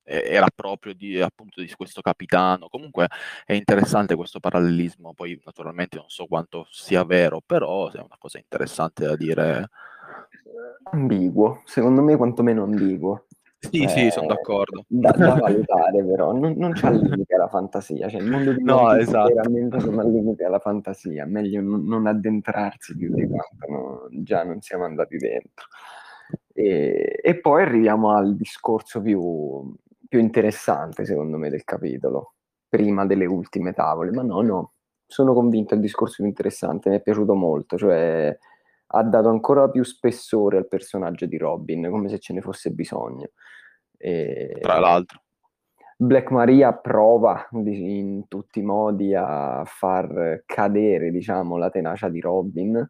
era 0.07 0.47
proprio 0.53 0.93
di, 0.93 1.19
appunto 1.19 1.61
di 1.61 1.71
questo 1.75 2.01
capitano. 2.01 2.67
Comunque 2.69 3.07
è 3.45 3.53
interessante 3.53 4.15
questo 4.15 4.39
parallelismo, 4.39 5.13
poi 5.13 5.39
naturalmente 5.43 5.97
non 5.97 6.09
so 6.09 6.25
quanto 6.25 6.67
sia 6.69 7.03
vero, 7.03 7.41
però 7.45 7.91
è 7.91 7.99
una 7.99 8.17
cosa 8.17 8.37
interessante 8.37 9.05
da 9.05 9.15
dire. 9.15 9.69
Ambiguo, 10.91 11.61
secondo 11.65 12.01
me 12.01 12.15
quantomeno 12.15 12.63
ambiguo. 12.63 13.25
Sì, 13.59 13.83
eh, 13.83 13.87
sì, 13.87 14.09
sono 14.11 14.27
d'accordo. 14.27 14.85
Da, 14.87 15.11
da 15.11 15.33
valutare 15.33 16.03
però, 16.03 16.31
non, 16.31 16.53
non 16.57 16.73
c'è 16.73 16.91
limite 16.91 17.35
alla 17.35 17.47
fantasia, 17.47 18.07
cioè 18.07 18.21
il 18.21 18.29
mondo 18.29 18.53
di 18.53 18.61
no, 18.63 18.93
esatto. 18.93 19.33
veramente 19.33 19.77
non 19.77 19.99
ha 19.99 20.03
limite 20.03 20.43
alla 20.43 20.59
fantasia, 20.59 21.25
meglio 21.25 21.61
non, 21.61 21.83
non 21.83 22.05
addentrarsi 22.05 22.95
più 22.95 23.13
di 23.13 23.27
quanto 23.27 23.67
no, 23.67 24.07
già 24.23 24.43
non 24.43 24.61
siamo 24.61 24.85
andati 24.85 25.17
dentro. 25.17 25.65
E, 26.53 27.19
e, 27.21 27.39
poi 27.39 27.63
arriviamo 27.63 28.15
al 28.15 28.35
discorso 28.35 29.01
più, 29.01 29.75
più 30.07 30.19
interessante, 30.19 31.05
secondo 31.05 31.37
me, 31.37 31.49
del 31.49 31.63
capitolo, 31.63 32.33
prima 32.67 33.05
delle 33.05 33.25
ultime 33.25 33.73
tavole, 33.73 34.11
ma 34.11 34.23
no, 34.23 34.41
no, 34.41 34.73
sono 35.05 35.33
convinto 35.33 35.73
il 35.73 35.79
discorso 35.79 36.15
più 36.17 36.25
interessante, 36.25 36.89
mi 36.89 36.97
è 36.97 37.01
piaciuto 37.01 37.33
molto, 37.33 37.77
cioè 37.77 38.37
ha 38.89 39.03
dato 39.03 39.29
ancora 39.29 39.69
più 39.69 39.83
spessore 39.83 40.57
al 40.57 40.67
personaggio 40.67 41.25
di 41.25 41.37
Robin, 41.37 41.89
come 41.89 42.09
se 42.09 42.19
ce 42.19 42.33
ne 42.33 42.41
fosse 42.41 42.71
bisogno. 42.71 43.29
E... 43.97 44.57
Tra 44.61 44.79
l'altro. 44.79 45.21
Black 45.99 46.29
Maria 46.29 46.73
prova 46.73 47.47
in 47.53 48.27
tutti 48.27 48.59
i 48.59 48.63
modi 48.63 49.15
a 49.15 49.63
far 49.65 50.43
cadere, 50.45 51.09
diciamo, 51.09 51.57
la 51.57 51.71
tenacia 51.71 52.07
di 52.07 52.19
Robin, 52.19 52.87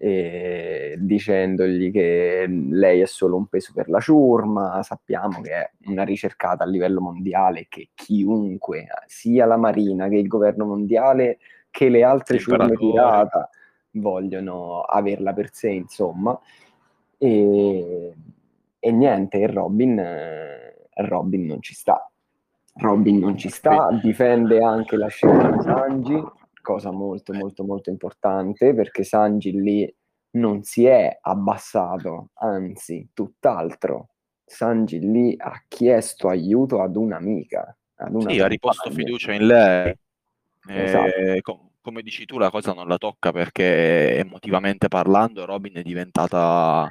dicendogli 0.00 1.90
che 1.90 2.46
lei 2.48 3.00
è 3.00 3.06
solo 3.06 3.36
un 3.36 3.46
peso 3.46 3.72
per 3.74 3.90
la 3.90 4.00
ciurma, 4.00 4.82
sappiamo 4.82 5.42
che 5.42 5.50
è 5.50 5.70
una 5.86 6.04
ricercata 6.04 6.64
a 6.64 6.66
livello 6.66 7.02
mondiale 7.02 7.66
che 7.68 7.90
chiunque, 7.94 8.86
sia 9.06 9.44
la 9.44 9.58
Marina 9.58 10.08
che 10.08 10.16
il 10.16 10.26
governo 10.26 10.64
mondiale 10.64 11.38
che 11.70 11.90
le 11.90 12.02
altre 12.02 12.38
ciurme 12.38 12.72
pirata 12.76 13.50
vogliono 13.92 14.80
averla 14.80 15.34
per 15.34 15.50
sé, 15.52 15.68
insomma. 15.68 16.38
E, 17.18 18.14
e 18.78 18.90
niente, 18.92 19.46
Robin, 19.48 20.02
Robin 20.94 21.44
non 21.44 21.60
ci 21.60 21.74
sta. 21.74 22.10
Robin 22.74 23.18
non 23.18 23.36
ci 23.36 23.50
sta, 23.50 23.90
difende 24.02 24.62
anche 24.64 24.96
la 24.96 25.08
scelta 25.08 25.50
di 25.50 25.62
Sanji, 25.62 26.24
cosa 26.72 26.90
molto 26.90 27.32
molto 27.32 27.64
molto 27.64 27.90
importante 27.90 28.74
perché 28.74 29.02
Sanji 29.02 29.52
lì 29.52 29.94
non 30.32 30.62
si 30.62 30.84
è 30.84 31.18
abbassato, 31.20 32.30
anzi 32.34 33.10
tutt'altro. 33.12 34.10
Sanji 34.44 35.00
lì 35.00 35.34
ha 35.36 35.64
chiesto 35.66 36.28
aiuto 36.28 36.82
ad 36.82 36.96
un'amica. 36.96 37.76
Ad 37.96 38.14
una 38.14 38.30
sì, 38.30 38.40
ha 38.40 38.46
riposto 38.46 38.90
fiducia 38.90 39.32
in 39.32 39.46
lei. 39.46 39.94
Esatto. 40.68 41.14
E, 41.14 41.40
com- 41.40 41.70
come 41.80 42.02
dici 42.02 42.26
tu, 42.26 42.38
la 42.38 42.50
cosa 42.50 42.72
non 42.72 42.86
la 42.86 42.98
tocca 42.98 43.32
perché 43.32 44.18
emotivamente 44.18 44.88
parlando 44.88 45.44
Robin 45.46 45.74
è 45.74 45.82
diventata 45.82 46.88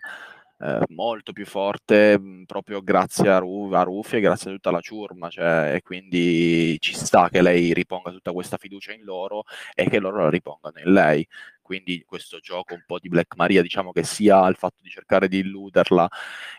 eh, 0.61 0.83
molto 0.89 1.31
più 1.31 1.45
forte 1.45 2.19
proprio 2.45 2.81
grazie 2.81 3.29
a, 3.29 3.37
Ru- 3.37 3.73
a 3.73 3.83
Rufy 3.83 4.17
e 4.17 4.19
grazie 4.21 4.51
a 4.51 4.53
tutta 4.53 4.71
la 4.71 4.81
ciurma, 4.81 5.29
cioè, 5.29 5.75
e 5.75 5.81
quindi 5.81 6.77
ci 6.79 6.93
sta 6.93 7.29
che 7.29 7.41
lei 7.41 7.73
riponga 7.73 8.11
tutta 8.11 8.31
questa 8.33 8.57
fiducia 8.57 8.91
in 8.93 9.03
loro 9.03 9.43
e 9.73 9.89
che 9.89 9.99
loro 9.99 10.17
la 10.23 10.29
ripongano 10.29 10.79
in 10.79 10.91
lei. 10.91 11.25
Quindi 11.61 12.03
questo 12.05 12.39
gioco 12.39 12.73
un 12.73 12.83
po' 12.85 12.99
di 12.99 13.09
Black 13.09 13.35
Maria, 13.35 13.61
diciamo 13.61 13.91
che 13.91 14.03
sia 14.03 14.45
il 14.47 14.55
fatto 14.55 14.81
di 14.81 14.89
cercare 14.89 15.27
di 15.27 15.37
illuderla 15.39 16.07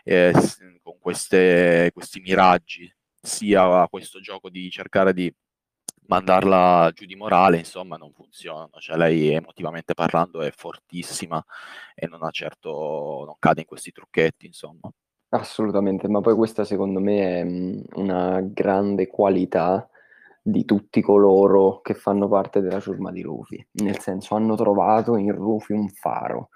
eh, 0.03 0.31
con 0.81 0.97
queste, 0.99 1.91
questi 1.93 2.21
miraggi, 2.21 2.91
sia 3.21 3.87
questo 3.89 4.19
gioco 4.21 4.49
di 4.49 4.69
cercare 4.71 5.13
di 5.13 5.31
mandarla 6.11 6.91
giù 6.93 7.05
di 7.05 7.15
morale, 7.15 7.57
insomma, 7.57 7.95
non 7.95 8.11
funziona. 8.11 8.67
Cioè, 8.79 8.97
lei 8.97 9.29
emotivamente 9.29 9.93
parlando 9.93 10.41
è 10.41 10.51
fortissima 10.51 11.43
e 11.95 12.07
non 12.07 12.23
ha 12.23 12.29
certo, 12.31 13.23
non 13.25 13.35
cade 13.39 13.61
in 13.61 13.65
questi 13.67 13.91
trucchetti, 13.91 14.45
insomma. 14.45 14.91
Assolutamente, 15.33 16.09
ma 16.09 16.19
poi 16.19 16.35
questa 16.35 16.65
secondo 16.65 16.99
me 16.99 17.39
è 17.39 17.43
mh, 17.43 17.83
una 17.95 18.41
grande 18.41 19.07
qualità 19.07 19.87
di 20.41 20.65
tutti 20.65 21.01
coloro 21.01 21.79
che 21.81 21.93
fanno 21.93 22.27
parte 22.27 22.59
della 22.59 22.79
ciurma 22.81 23.11
di 23.11 23.21
Rufy, 23.21 23.65
nel 23.73 23.99
senso 23.99 24.35
hanno 24.35 24.55
trovato 24.55 25.15
in 25.15 25.33
Rufy 25.33 25.73
un 25.73 25.87
faro, 25.87 26.49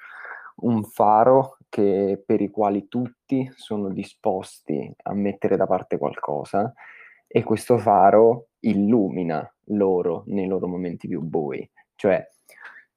un 0.58 0.84
faro 0.84 1.58
che, 1.70 2.22
per 2.26 2.42
i 2.42 2.50
quali 2.50 2.88
tutti 2.90 3.50
sono 3.56 3.90
disposti 3.90 4.92
a 5.04 5.14
mettere 5.14 5.56
da 5.56 5.68
parte 5.68 5.98
qualcosa 5.98 6.74
e 7.36 7.44
questo 7.44 7.78
faro 7.78 8.52
illumina 8.62 9.46
loro 9.72 10.24
nei 10.28 10.48
loro 10.48 10.68
momenti 10.68 11.06
più 11.10 11.20
bui, 11.20 11.70
cioè 11.96 12.26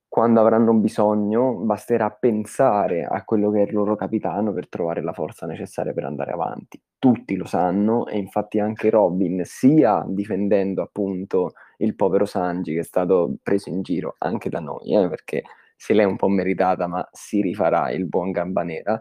quando 0.07 0.39
avranno 0.39 0.75
bisogno 0.75 1.55
basterà 1.55 2.09
pensare 2.11 3.05
a 3.05 3.25
quello 3.25 3.51
che 3.51 3.63
è 3.63 3.67
il 3.67 3.73
loro 3.73 3.97
capitano 3.97 4.53
per 4.53 4.69
trovare 4.69 5.03
la 5.03 5.13
forza 5.13 5.45
necessaria 5.45 5.93
per 5.93 6.05
andare 6.05 6.31
avanti. 6.31 6.81
Tutti 7.01 7.35
lo 7.35 7.47
sanno 7.47 8.07
e 8.07 8.17
infatti 8.17 8.61
anche 8.61 8.91
Robin, 8.91 9.41
sia 9.45 10.05
difendendo 10.07 10.83
appunto 10.83 11.55
il 11.79 11.97
povero 11.97 12.25
Sanji 12.25 12.75
che 12.75 12.81
è 12.81 12.85
stato 12.85 13.35
preso 13.43 13.71
in 13.71 13.83
giro 13.83 14.15
anche 14.19 14.49
da 14.49 14.61
noi, 14.61 14.95
eh, 14.95 15.09
perché 15.09 15.43
se 15.75 15.95
l'è 15.95 16.05
un 16.05 16.15
po' 16.15 16.29
meritata, 16.29 16.87
ma 16.87 17.07
si 17.11 17.41
rifarà 17.41 17.91
il 17.91 18.07
buon 18.07 18.31
Gamba 18.31 18.63
Nera, 18.63 19.01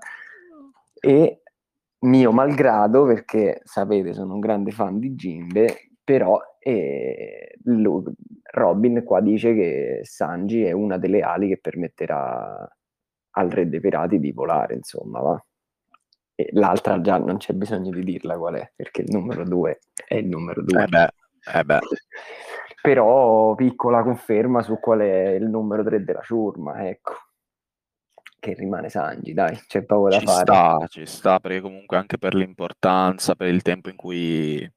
e 0.99 1.41
mio 1.99 2.31
malgrado, 2.31 3.05
perché 3.05 3.61
sapete 3.63 4.13
sono 4.13 4.33
un 4.33 4.39
grande 4.39 4.71
fan 4.71 4.99
di 4.99 5.13
Jimbe, 5.15 5.89
però 6.03 6.39
eh, 6.59 7.57
lui, 7.63 8.03
Robin 8.51 9.03
qua 9.03 9.19
dice 9.21 9.53
che 9.53 9.99
Sanji 10.03 10.63
è 10.63 10.71
una 10.71 10.97
delle 10.97 11.21
ali 11.21 11.47
che 11.47 11.57
permetterà 11.57 12.67
al 13.31 13.49
re 13.49 13.69
dei 13.69 13.79
pirati 13.79 14.19
di 14.19 14.31
volare, 14.31 14.75
insomma, 14.75 15.19
va. 15.19 15.45
E 16.35 16.49
l'altra 16.51 17.01
già 17.01 17.17
non 17.17 17.37
c'è 17.37 17.53
bisogno 17.53 17.89
di 17.89 18.03
dirla 18.03 18.37
qual 18.37 18.55
è, 18.55 18.71
perché 18.75 19.01
il 19.01 19.09
numero 19.11 19.43
due 19.43 19.79
è 20.07 20.15
il 20.15 20.27
numero 20.27 20.63
due. 20.63 20.83
Eh 20.83 20.87
beh, 20.87 21.09
eh 21.55 21.63
beh. 21.63 21.79
Però 22.81 23.55
piccola 23.55 24.03
conferma 24.03 24.61
su 24.61 24.79
qual 24.79 24.99
è 24.99 25.29
il 25.31 25.49
numero 25.49 25.83
tre 25.83 26.03
della 26.03 26.21
ciurma, 26.21 26.87
ecco. 26.87 27.13
Che 28.47 28.53
rimane 28.53 28.87
Sanji, 28.87 29.33
dai, 29.33 29.59
c'è 29.67 29.83
poco 29.83 30.07
da 30.07 30.19
ci 30.19 30.25
fare. 30.25 30.39
sta, 30.39 30.87
ci 30.87 31.05
sta, 31.05 31.39
perché 31.41 31.59
comunque 31.59 31.97
anche 31.97 32.17
per 32.17 32.33
l'importanza, 32.33 33.35
per 33.35 33.49
il 33.49 33.61
tempo 33.61 33.89
in 33.89 33.97
cui 33.97 34.71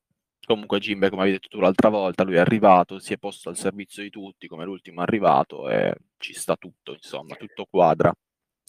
comunque 0.44 0.80
Jimbe, 0.80 1.08
come 1.08 1.22
avevi 1.22 1.36
detto 1.36 1.56
tu 1.56 1.60
l'altra 1.60 1.88
volta, 1.88 2.24
lui 2.24 2.34
è 2.34 2.38
arrivato, 2.40 2.98
si 2.98 3.12
è 3.12 3.16
posto 3.16 3.48
al 3.48 3.56
servizio 3.56 4.02
di 4.02 4.10
tutti 4.10 4.48
come 4.48 4.64
l'ultimo 4.64 5.02
arrivato 5.02 5.70
e 5.70 5.94
ci 6.16 6.34
sta 6.34 6.56
tutto, 6.56 6.94
insomma, 6.94 7.36
tutto 7.36 7.68
quadra. 7.70 8.12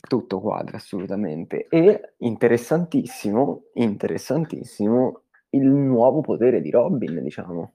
Tutto 0.07 0.39
quadra, 0.39 0.77
assolutamente. 0.77 1.65
E 1.67 2.13
interessantissimo, 2.19 3.69
interessantissimo 3.73 5.23
il 5.49 5.65
nuovo 5.65 6.21
potere 6.21 6.61
di 6.61 6.69
Robin, 6.69 7.23
diciamo. 7.23 7.73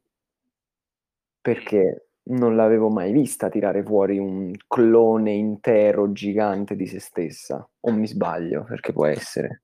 Perché 1.40 2.05
non 2.28 2.56
l'avevo 2.56 2.88
mai 2.88 3.12
vista 3.12 3.48
tirare 3.48 3.82
fuori 3.82 4.18
un 4.18 4.52
clone 4.66 5.32
intero 5.32 6.10
gigante 6.12 6.74
di 6.74 6.86
se 6.86 6.98
stessa. 6.98 7.68
O 7.80 7.92
mi 7.92 8.06
sbaglio, 8.06 8.64
perché 8.64 8.92
può 8.92 9.06
essere. 9.06 9.62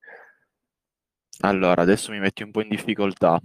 Allora, 1.41 1.83
adesso 1.83 2.13
mi 2.13 2.21
metti 2.21 2.43
un 2.43 2.51
po' 2.51 2.61
in 2.61 2.69
difficoltà. 2.69 3.41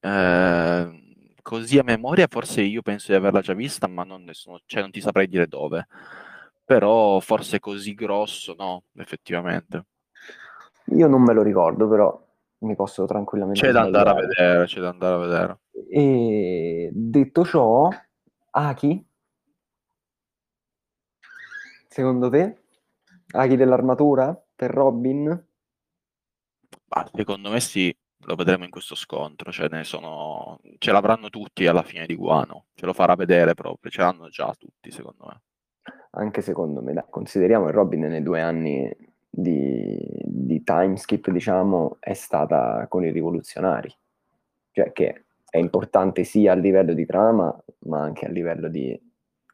Eh, 0.00 1.04
così 1.42 1.78
a 1.78 1.82
memoria 1.82 2.26
forse 2.28 2.62
io 2.62 2.82
penso 2.82 3.12
di 3.12 3.18
averla 3.18 3.40
già 3.40 3.52
vista, 3.52 3.86
ma 3.88 4.04
non, 4.04 4.26
sono, 4.32 4.60
cioè, 4.64 4.80
non 4.80 4.90
ti 4.90 5.00
saprei 5.00 5.26
dire 5.28 5.46
dove. 5.46 5.86
Però 6.64 7.20
forse 7.20 7.60
così 7.60 7.94
grosso, 7.94 8.54
no, 8.56 8.84
effettivamente. 8.96 9.84
Io 10.92 11.06
non 11.08 11.22
me 11.22 11.34
lo 11.34 11.42
ricordo, 11.42 11.88
però 11.88 12.24
mi 12.58 12.74
posso 12.74 13.04
tranquillamente 13.04 13.60
C'è 13.60 13.72
da 13.72 13.82
andare 13.82 14.08
a 14.08 14.14
vedere, 14.14 14.64
c'è 14.64 14.80
da 14.80 14.88
andare 14.88 15.14
a 15.14 15.18
vedere. 15.18 15.58
E 15.90 16.90
detto 16.92 17.44
ciò, 17.44 17.88
Aki, 18.58 19.06
secondo 21.88 22.30
te? 22.30 22.62
Aki 23.32 23.54
dell'armatura 23.54 24.34
per 24.54 24.70
Robin? 24.70 25.24
Ma 26.86 27.10
secondo 27.12 27.50
me 27.50 27.60
sì, 27.60 27.94
lo 28.20 28.34
vedremo 28.34 28.64
in 28.64 28.70
questo 28.70 28.94
scontro, 28.94 29.52
cioè 29.52 29.68
ne 29.68 29.84
sono... 29.84 30.58
ce 30.78 30.90
l'avranno 30.90 31.28
tutti 31.28 31.66
alla 31.66 31.82
fine 31.82 32.06
di 32.06 32.14
Guano, 32.14 32.68
ce 32.72 32.86
lo 32.86 32.94
farà 32.94 33.14
vedere 33.14 33.52
proprio, 33.52 33.90
ce 33.90 34.00
l'hanno 34.00 34.30
già 34.30 34.54
tutti 34.58 34.90
secondo 34.90 35.26
me. 35.26 35.42
Anche 36.12 36.40
secondo 36.40 36.80
me, 36.80 36.94
dai, 36.94 37.04
consideriamo 37.10 37.66
che 37.66 37.72
Robin 37.72 38.06
nei 38.06 38.22
due 38.22 38.40
anni 38.40 38.90
di, 39.28 39.98
di 40.24 40.62
time 40.62 40.96
skip, 40.96 41.28
diciamo, 41.28 41.98
è 42.00 42.14
stata 42.14 42.86
con 42.88 43.04
i 43.04 43.10
rivoluzionari, 43.10 43.94
cioè 44.70 44.92
che 44.92 45.25
è 45.48 45.58
importante 45.58 46.24
sia 46.24 46.52
a 46.52 46.56
livello 46.56 46.92
di 46.92 47.06
trama, 47.06 47.56
ma 47.80 48.00
anche 48.00 48.26
a 48.26 48.30
livello 48.30 48.68
di 48.68 48.98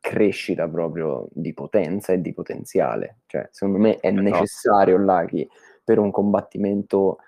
crescita 0.00 0.68
proprio 0.68 1.28
di 1.30 1.54
potenza 1.54 2.12
e 2.12 2.20
di 2.20 2.32
potenziale. 2.32 3.20
Cioè, 3.26 3.48
secondo 3.52 3.78
me 3.78 3.98
è 3.98 4.08
Esatto. 4.08 4.20
necessario 4.22 4.96
Lucky 4.96 5.48
per 5.84 5.98
un 5.98 6.10
combattimento 6.10 7.18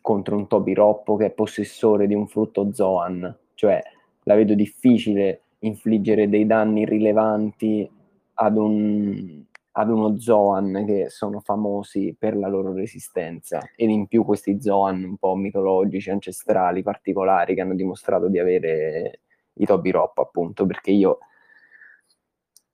contro 0.00 0.36
un 0.36 0.46
Toby 0.46 0.72
Roppo 0.72 1.16
che 1.16 1.26
è 1.26 1.30
possessore 1.30 2.06
di 2.06 2.14
un 2.14 2.26
frutto 2.26 2.72
Zoan. 2.72 3.36
Cioè, 3.54 3.82
la 4.22 4.34
vedo 4.34 4.54
difficile 4.54 5.42
infliggere 5.60 6.28
dei 6.28 6.46
danni 6.46 6.84
rilevanti 6.84 7.88
ad, 8.34 8.56
un, 8.56 9.44
ad 9.78 9.90
uno 9.90 10.18
Zoan 10.18 10.84
che 10.86 11.10
sono 11.10 11.40
famosi 11.40 12.16
per 12.18 12.34
la 12.36 12.48
loro 12.48 12.72
resistenza 12.72 13.60
ed 13.76 13.90
in 13.90 14.06
più 14.06 14.24
questi 14.24 14.60
Zoan 14.60 15.02
un 15.04 15.16
po' 15.18 15.34
mitologici, 15.34 16.10
ancestrali, 16.10 16.82
particolari 16.82 17.54
che 17.54 17.60
hanno 17.60 17.74
dimostrato 17.74 18.28
di 18.28 18.38
avere 18.38 19.20
i 19.54 19.66
Toby 19.66 19.90
Roppo 19.90 20.22
appunto 20.22 20.64
perché 20.66 20.90
io 20.92 21.18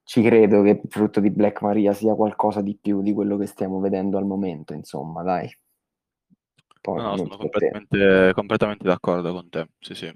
ci 0.04 0.22
credo 0.22 0.62
che 0.62 0.70
il 0.70 0.80
frutto 0.88 1.20
di 1.20 1.30
Black 1.30 1.62
Maria 1.62 1.92
sia 1.92 2.14
qualcosa 2.14 2.60
di 2.60 2.76
più 2.80 3.02
di 3.02 3.12
quello 3.12 3.36
che 3.36 3.46
stiamo 3.46 3.78
vedendo 3.80 4.18
al 4.18 4.26
momento 4.26 4.72
insomma 4.72 5.22
dai 5.22 5.48
poi 6.80 6.98
No, 7.00 7.16
sono 7.16 7.36
so 7.36 7.36
te. 7.38 7.38
completamente, 7.38 8.32
completamente 8.34 8.84
d'accordo 8.84 9.32
con 9.32 9.48
te, 9.48 9.68
sì 9.78 9.94
sì. 9.94 10.12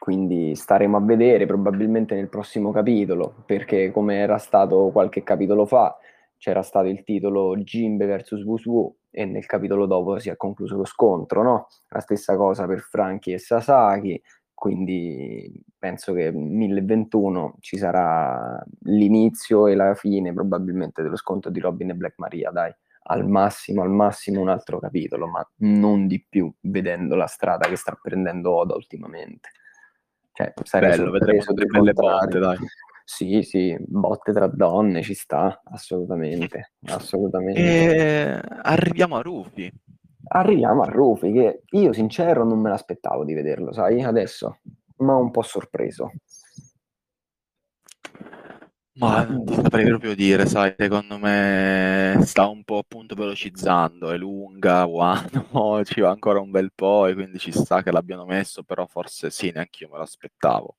Quindi 0.00 0.54
staremo 0.54 0.96
a 0.96 1.00
vedere 1.00 1.44
probabilmente 1.44 2.14
nel 2.14 2.30
prossimo 2.30 2.72
capitolo, 2.72 3.34
perché 3.44 3.90
come 3.90 4.16
era 4.16 4.38
stato 4.38 4.88
qualche 4.92 5.22
capitolo 5.22 5.66
fa, 5.66 5.94
c'era 6.38 6.62
stato 6.62 6.86
il 6.88 7.04
titolo 7.04 7.54
Jimbe 7.58 8.06
vs 8.06 8.42
Wusu 8.44 8.96
e 9.10 9.26
nel 9.26 9.44
capitolo 9.44 9.84
dopo 9.84 10.18
si 10.18 10.30
è 10.30 10.36
concluso 10.36 10.78
lo 10.78 10.86
scontro, 10.86 11.42
no? 11.42 11.66
La 11.90 12.00
stessa 12.00 12.34
cosa 12.36 12.66
per 12.66 12.80
Franchi 12.80 13.32
e 13.32 13.38
Sasaki, 13.38 14.18
quindi 14.54 15.52
penso 15.78 16.14
che 16.14 16.32
1021 16.32 17.56
ci 17.60 17.76
sarà 17.76 18.58
l'inizio 18.84 19.66
e 19.66 19.74
la 19.74 19.92
fine 19.92 20.32
probabilmente 20.32 21.02
dello 21.02 21.16
scontro 21.16 21.50
di 21.50 21.60
Robin 21.60 21.90
e 21.90 21.94
Black 21.94 22.14
Maria, 22.16 22.50
dai. 22.50 22.72
Al 23.02 23.28
massimo, 23.28 23.82
al 23.82 23.90
massimo 23.90 24.40
un 24.40 24.48
altro 24.48 24.78
capitolo, 24.78 25.26
ma 25.26 25.46
non 25.58 26.06
di 26.06 26.24
più, 26.26 26.50
vedendo 26.60 27.16
la 27.16 27.26
strada 27.26 27.68
che 27.68 27.76
sta 27.76 27.98
prendendo 28.00 28.50
Oda 28.52 28.74
ultimamente. 28.74 29.50
Cioè, 30.40 30.52
sarei 30.62 30.90
Bello, 30.90 31.10
vedremo 31.10 31.44
del 31.52 31.66
belle 31.66 31.92
botte, 31.92 32.38
dai. 32.38 32.56
Sì, 33.04 33.42
sì, 33.42 33.76
botte 33.78 34.32
tra 34.32 34.46
donne 34.46 35.02
ci 35.02 35.14
sta, 35.14 35.60
assolutamente, 35.64 36.72
assolutamente. 36.86 37.60
E 37.60 38.40
arriviamo 38.62 39.16
a 39.16 39.20
Rufy. 39.20 39.70
Arriviamo 40.28 40.82
a 40.82 40.86
Rufy, 40.86 41.32
che 41.32 41.62
io 41.70 41.92
sincero 41.92 42.44
non 42.44 42.60
me 42.60 42.70
l'aspettavo 42.70 43.24
di 43.24 43.34
vederlo, 43.34 43.72
sai, 43.72 44.02
adesso, 44.02 44.60
ma 44.98 45.16
un 45.16 45.32
po' 45.32 45.42
sorpreso. 45.42 46.12
Ma 49.00 49.24
non 49.24 49.44
ti 49.46 49.54
saprei 49.54 49.86
proprio 49.86 50.14
dire, 50.14 50.44
sai, 50.44 50.74
secondo 50.76 51.16
me 51.16 52.18
sta 52.24 52.46
un 52.48 52.62
po' 52.64 52.78
appunto 52.78 53.14
velocizzando, 53.14 54.10
è 54.10 54.18
lunga, 54.18 54.84
Wano, 54.84 55.82
ci 55.84 56.00
va 56.00 56.10
ancora 56.10 56.40
un 56.40 56.50
bel 56.50 56.70
po' 56.74 57.06
e 57.06 57.14
quindi 57.14 57.38
ci 57.38 57.50
sta 57.50 57.82
che 57.82 57.90
l'abbiano 57.90 58.26
messo, 58.26 58.62
però 58.62 58.86
forse 58.86 59.30
sì, 59.30 59.50
neanche 59.52 59.84
io 59.84 59.90
me 59.90 59.98
l'aspettavo. 59.98 60.76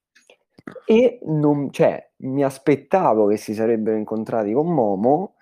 E 0.85 1.19
non, 1.23 1.71
cioè, 1.71 2.11
mi 2.17 2.43
aspettavo 2.43 3.25
che 3.27 3.37
si 3.37 3.55
sarebbero 3.55 3.97
incontrati 3.97 4.53
con 4.53 4.71
Momo, 4.71 5.35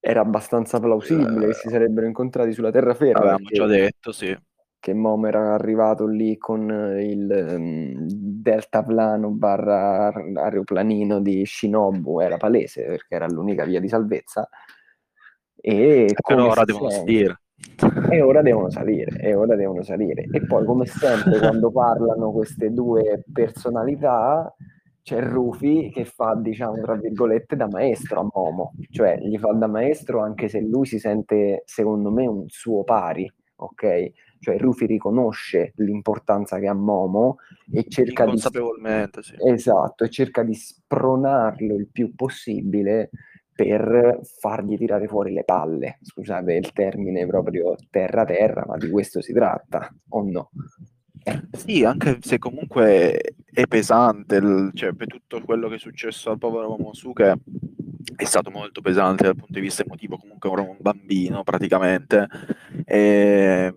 era 0.00 0.20
abbastanza 0.20 0.80
plausibile 0.80 1.48
che 1.48 1.54
si 1.54 1.68
sarebbero 1.68 2.06
incontrati 2.06 2.52
sulla 2.52 2.70
terraferma. 2.70 3.18
Avevamo 3.18 3.38
perché- 3.44 3.54
già 3.54 3.66
detto, 3.66 4.12
sì. 4.12 4.36
Che 4.82 4.94
Momo 4.94 5.28
era 5.28 5.54
arrivato 5.54 6.08
lì 6.08 6.36
con 6.36 6.68
il 6.98 7.30
um, 7.56 8.04
deltaplano 8.08 9.30
barra 9.30 10.12
aeroplanino 10.12 11.20
di 11.20 11.46
Shinobu, 11.46 12.18
era 12.18 12.36
palese 12.36 12.84
perché 12.86 13.14
era 13.14 13.28
l'unica 13.28 13.64
via 13.64 13.78
di 13.78 13.86
salvezza. 13.86 14.48
E 15.54 16.06
Eh, 16.06 16.16
Però 16.20 16.48
ora 16.48 16.64
devono 16.64 16.90
salire. 16.90 17.40
E 18.10 18.20
ora 18.22 18.42
devono 18.42 18.70
salire, 18.70 19.20
e 19.20 19.36
ora 19.36 19.54
devono 19.54 19.82
salire. 19.82 20.24
E 20.32 20.44
poi, 20.46 20.64
come 20.64 20.84
sempre, 20.86 21.38
quando 21.38 21.70
parlano 21.70 22.32
queste 22.32 22.72
due 22.72 23.22
personalità, 23.32 24.52
c'è 25.00 25.20
Rufy 25.20 25.90
che 25.90 26.04
fa, 26.04 26.34
diciamo, 26.34 26.80
tra 26.80 26.96
virgolette, 26.96 27.54
da 27.54 27.68
maestro 27.68 28.18
a 28.18 28.28
Momo, 28.34 28.72
cioè 28.90 29.16
gli 29.20 29.38
fa 29.38 29.52
da 29.52 29.68
maestro 29.68 30.20
anche 30.20 30.48
se 30.48 30.60
lui 30.60 30.86
si 30.86 30.98
sente, 30.98 31.62
secondo 31.66 32.10
me, 32.10 32.26
un 32.26 32.48
suo 32.48 32.82
pari, 32.82 33.32
ok? 33.54 34.10
Cioè 34.42 34.58
Rufy 34.58 34.86
riconosce 34.86 35.72
l'importanza 35.76 36.58
che 36.58 36.66
ha 36.66 36.74
Momo 36.74 37.36
e 37.72 37.84
cerca 37.88 38.26
di... 38.26 38.38
Sì. 38.38 39.36
Esatto, 39.38 40.02
e 40.02 40.10
cerca 40.10 40.42
di 40.42 40.52
spronarlo 40.52 41.76
il 41.76 41.86
più 41.86 42.12
possibile 42.16 43.10
per 43.54 44.18
fargli 44.40 44.76
tirare 44.76 45.06
fuori 45.06 45.32
le 45.32 45.44
palle. 45.44 45.98
Scusate 46.02 46.54
il 46.54 46.72
termine 46.72 47.24
proprio 47.24 47.76
terra-terra, 47.88 48.64
ma 48.66 48.76
di 48.76 48.90
questo 48.90 49.22
si 49.22 49.32
tratta, 49.32 49.94
o 50.08 50.22
no? 50.28 50.50
Sì, 51.52 51.84
anche 51.84 52.18
se 52.20 52.38
comunque 52.38 53.36
è 53.48 53.66
pesante, 53.68 54.36
il, 54.36 54.70
cioè 54.74 54.92
per 54.92 55.06
tutto 55.06 55.40
quello 55.42 55.68
che 55.68 55.76
è 55.76 55.78
successo 55.78 56.32
al 56.32 56.38
povero 56.38 56.70
Momosuke 56.70 57.36
è 58.16 58.24
stato 58.24 58.50
molto 58.50 58.80
pesante 58.80 59.22
dal 59.22 59.36
punto 59.36 59.52
di 59.52 59.60
vista 59.60 59.84
emotivo, 59.84 60.16
comunque 60.16 60.50
era 60.50 60.62
un 60.62 60.78
bambino 60.80 61.44
praticamente, 61.44 62.26
e, 62.84 63.72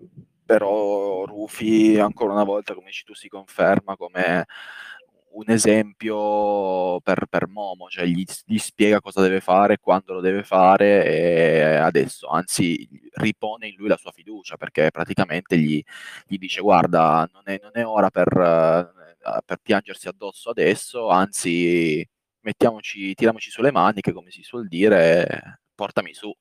però 0.46 1.24
Rufi 1.26 1.98
ancora 1.98 2.32
una 2.32 2.44
volta, 2.44 2.74
come 2.74 2.86
dici 2.86 3.04
tu, 3.04 3.14
si 3.14 3.28
conferma 3.28 3.96
come 3.96 4.46
un 5.36 5.44
esempio 5.48 7.00
per, 7.00 7.26
per 7.28 7.46
Momo, 7.48 7.88
cioè 7.88 8.06
gli, 8.06 8.24
gli, 8.46 8.58
spiega 8.58 9.00
cosa 9.00 9.20
deve 9.20 9.40
fare, 9.40 9.78
quando 9.78 10.14
lo 10.14 10.20
deve 10.20 10.42
fare 10.42 11.04
e 11.04 11.74
adesso, 11.76 12.28
anzi 12.28 12.88
ripone 13.14 13.68
in 13.68 13.74
lui 13.76 13.88
la 13.88 13.96
sua 13.98 14.12
fiducia 14.12 14.56
perché 14.56 14.90
praticamente 14.90 15.58
gli, 15.58 15.82
gli 16.26 16.38
dice 16.38 16.60
guarda 16.62 17.28
non 17.32 17.42
è, 17.44 17.58
non 17.62 17.72
è 17.74 17.84
ora 17.86 18.08
per, 18.10 18.28
per, 19.44 19.58
piangersi 19.62 20.08
addosso 20.08 20.50
adesso, 20.50 21.08
anzi 21.08 22.06
mettiamoci, 22.40 23.14
tiriamoci 23.14 23.50
sulle 23.50 23.72
maniche 23.72 24.12
come 24.12 24.30
si 24.30 24.42
suol 24.42 24.68
dire, 24.68 25.60
portami 25.74 26.14
su. 26.14 26.32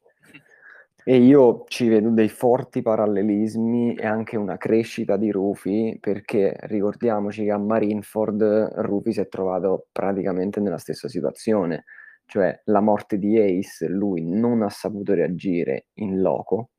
E 1.08 1.18
io 1.18 1.66
ci 1.68 1.88
vedo 1.88 2.10
dei 2.10 2.30
forti 2.30 2.82
parallelismi 2.82 3.94
e 3.94 4.08
anche 4.08 4.38
una 4.38 4.58
crescita 4.58 5.18
di 5.18 5.30
Rufy, 5.30 6.00
perché 6.00 6.58
ricordiamoci 6.62 7.44
che 7.44 7.52
a 7.52 7.60
Marineford 7.60 8.72
Rufy 8.78 9.14
si 9.14 9.20
è 9.20 9.28
trovato 9.28 9.86
praticamente 9.92 10.60
nella 10.60 10.80
stessa 10.80 11.08
situazione, 11.08 11.84
cioè 12.26 12.60
la 12.66 12.82
morte 12.82 13.20
di 13.20 13.40
Ace, 13.40 13.88
lui 13.88 14.24
non 14.24 14.64
ha 14.64 14.70
saputo 14.70 15.14
reagire 15.14 15.88
in 15.96 16.22
loco. 16.22 16.70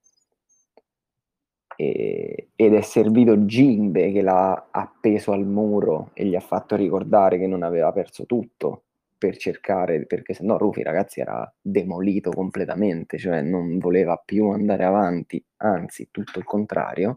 E, 1.79 2.49
ed 2.57 2.75
è 2.75 2.81
servito 2.81 3.37
Jimbe 3.37 4.11
che 4.11 4.23
l'ha 4.23 4.69
appeso 4.73 5.33
al 5.33 5.47
muro 5.47 6.11
e 6.15 6.25
gli 6.25 6.35
ha 6.35 6.41
fatto 6.41 6.75
ricordare 6.75 7.39
che 7.39 7.47
non 7.47 7.63
aveva 7.63 7.93
perso 7.93 8.25
tutto 8.25 8.86
per 9.19 9.37
cercare, 9.37 10.05
perché 10.07 10.35
se 10.35 10.45
no 10.45 10.59
Rufy 10.59 10.83
ragazzi 10.83 11.21
era 11.21 11.51
demolito 11.61 12.31
completamente, 12.31 13.19
cioè 13.19 13.41
non 13.43 13.79
voleva 13.79 14.21
più 14.25 14.49
andare 14.51 14.85
avanti, 14.85 15.43
anzi 15.59 16.09
tutto 16.11 16.39
il 16.39 16.45
contrario. 16.45 17.17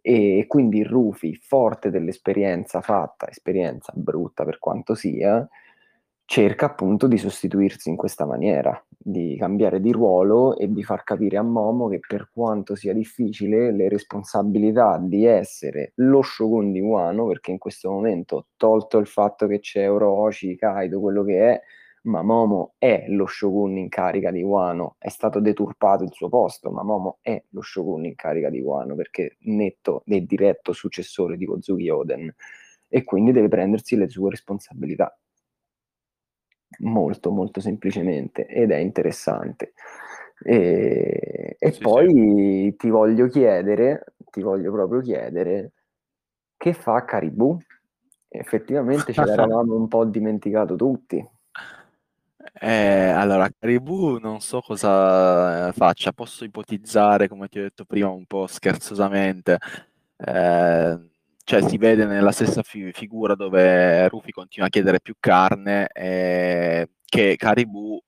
E 0.00 0.44
quindi 0.46 0.82
Rufy, 0.82 1.34
forte 1.34 1.90
dell'esperienza 1.90 2.80
fatta, 2.82 3.28
esperienza 3.28 3.92
brutta 3.96 4.44
per 4.44 4.58
quanto 4.58 4.94
sia, 4.94 5.48
cerca 6.26 6.66
appunto 6.66 7.06
di 7.06 7.18
sostituirsi 7.18 7.90
in 7.90 7.96
questa 7.96 8.24
maniera, 8.24 8.82
di 8.96 9.36
cambiare 9.38 9.80
di 9.80 9.92
ruolo 9.92 10.56
e 10.56 10.72
di 10.72 10.82
far 10.82 11.04
capire 11.04 11.36
a 11.36 11.42
Momo 11.42 11.88
che 11.88 12.00
per 12.00 12.30
quanto 12.32 12.74
sia 12.74 12.92
difficile 12.94 13.72
le 13.72 13.88
responsabilità 13.88 14.98
di 15.00 15.26
essere 15.26 15.92
lo 15.96 16.22
Shogun 16.22 16.72
di 16.72 16.80
Wano, 16.80 17.26
perché 17.26 17.50
in 17.50 17.58
questo 17.58 17.90
momento, 17.90 18.48
tolto 18.56 18.98
il 18.98 19.06
fatto 19.06 19.46
che 19.46 19.60
c'è 19.60 19.90
Orochi, 19.90 20.56
Kaido, 20.56 21.00
quello 21.00 21.22
che 21.24 21.50
è, 21.52 21.60
ma 22.04 22.22
Momo 22.22 22.74
è 22.78 23.04
lo 23.08 23.26
Shogun 23.26 23.76
in 23.78 23.88
carica 23.88 24.30
di 24.30 24.42
Wano, 24.42 24.96
è 24.98 25.08
stato 25.08 25.40
deturpato 25.40 26.04
il 26.04 26.12
suo 26.12 26.28
posto, 26.28 26.70
ma 26.70 26.82
Momo 26.82 27.18
è 27.20 27.42
lo 27.50 27.62
Shogun 27.62 28.06
in 28.06 28.14
carica 28.14 28.50
di 28.50 28.60
Wano 28.60 28.94
perché 28.94 29.36
netto 29.40 30.02
e 30.06 30.22
diretto 30.24 30.72
successore 30.72 31.36
di 31.36 31.46
Kozuki 31.46 31.88
Oden 31.88 32.34
e 32.88 33.04
quindi 33.04 33.32
deve 33.32 33.48
prendersi 33.48 33.96
le 33.96 34.08
sue 34.08 34.30
responsabilità 34.30 35.16
molto 36.78 37.30
molto 37.30 37.60
semplicemente 37.60 38.46
ed 38.46 38.70
è 38.70 38.76
interessante. 38.76 39.72
E, 40.42 41.56
e 41.58 41.72
sì, 41.72 41.80
poi 41.80 42.10
sì. 42.10 42.76
ti 42.76 42.90
voglio 42.90 43.28
chiedere, 43.28 44.14
ti 44.30 44.42
voglio 44.42 44.72
proprio 44.72 45.00
chiedere, 45.00 45.72
che 46.56 46.72
fa 46.72 47.04
Caribou? 47.04 47.58
Effettivamente 48.28 49.12
ce 49.12 49.22
l'eravamo 49.24 49.74
un 49.74 49.88
po' 49.88 50.04
dimenticato 50.04 50.76
tutti. 50.76 51.26
Eh, 52.60 53.08
allora, 53.08 53.48
Caribou 53.48 54.18
non 54.18 54.40
so 54.40 54.60
cosa 54.60 55.72
faccia, 55.72 56.12
posso 56.12 56.44
ipotizzare, 56.44 57.28
come 57.28 57.48
ti 57.48 57.58
ho 57.58 57.62
detto 57.62 57.84
prima, 57.84 58.08
un 58.10 58.26
po' 58.26 58.46
scherzosamente, 58.46 59.58
eh, 60.16 60.98
cioè 61.44 61.68
si 61.68 61.76
vede 61.76 62.06
nella 62.06 62.32
stessa 62.32 62.62
fi- 62.62 62.92
figura 62.92 63.34
dove 63.34 64.08
Rufy 64.08 64.30
continua 64.30 64.66
a 64.68 64.70
chiedere 64.70 65.00
più 65.00 65.14
carne 65.20 65.88
e 65.88 66.88
che 67.04 67.36
Caribou 67.36 68.02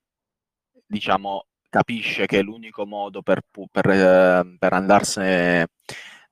diciamo 0.87 1.47
capisce 1.69 2.27
che 2.27 2.41
l'unico 2.43 2.87
modo 2.87 3.23
per, 3.23 3.43
per, 3.71 3.91
eh, 3.91 4.57
per 4.59 4.73
andarsene 4.73 5.69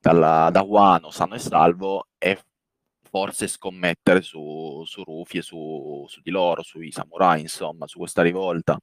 dalla, 0.01 0.49
da 0.51 0.63
Wano 0.63 1.11
sano 1.11 1.35
e 1.35 1.39
salvo 1.39 2.07
è 2.17 2.39
forse 3.03 3.47
scommettere 3.47 4.23
su, 4.23 4.83
su 4.85 5.05
Rufy 5.05 5.39
e 5.39 5.43
su, 5.43 6.05
su 6.09 6.21
di 6.21 6.31
loro, 6.31 6.63
sui 6.63 6.91
samurai, 6.91 7.41
insomma, 7.41 7.87
su 7.87 7.99
questa 7.99 8.23
rivolta. 8.23 8.77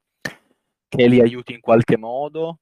Che 0.88 1.08
li 1.08 1.20
aiuti 1.20 1.54
in 1.54 1.60
qualche 1.60 1.98
modo, 1.98 2.60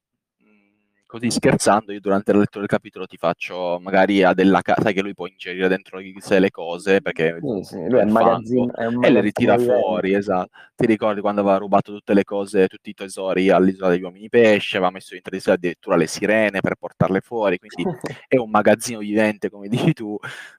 così 1.09 1.31
scherzando, 1.31 1.91
io 1.91 1.99
durante 1.99 2.31
la 2.31 2.37
lettura 2.37 2.59
del 2.59 2.69
capitolo 2.69 3.07
ti 3.07 3.17
faccio 3.17 3.79
magari 3.81 4.21
a 4.21 4.35
della 4.35 4.61
casa, 4.61 4.83
sai 4.83 4.93
che 4.93 5.01
lui 5.01 5.15
può 5.15 5.25
ingerire 5.25 5.67
dentro 5.67 5.99
di 5.99 6.13
sé 6.19 6.37
le 6.37 6.51
cose 6.51 7.01
perché 7.01 7.39
sì, 7.41 7.63
sì, 7.63 7.89
lui 7.89 7.99
è, 7.99 8.03
un 8.03 8.11
magazzino, 8.11 8.75
è 8.75 8.85
un 8.85 9.03
e 9.03 9.09
le 9.09 9.19
ritira 9.19 9.57
fuori, 9.57 10.13
esatto. 10.13 10.51
Ti 10.75 10.85
ricordi 10.85 11.19
quando 11.19 11.41
aveva 11.41 11.57
rubato 11.57 11.91
tutte 11.91 12.13
le 12.13 12.23
cose, 12.23 12.67
tutti 12.67 12.91
i 12.91 12.93
tesori 12.93 13.49
all'isola 13.49 13.89
degli 13.89 14.03
uomini 14.03 14.29
pesce, 14.29 14.77
aveva 14.77 14.91
messo 14.91 15.15
di 15.19 15.39
sé 15.39 15.49
addirittura 15.49 15.95
le 15.95 16.05
sirene 16.05 16.59
per 16.59 16.75
portarle 16.75 17.21
fuori, 17.21 17.57
quindi 17.57 17.89
è 18.27 18.37
un 18.37 18.51
magazzino 18.51 18.99
vivente, 18.99 19.49
come 19.49 19.67
dici 19.67 19.93
tu. 19.93 20.15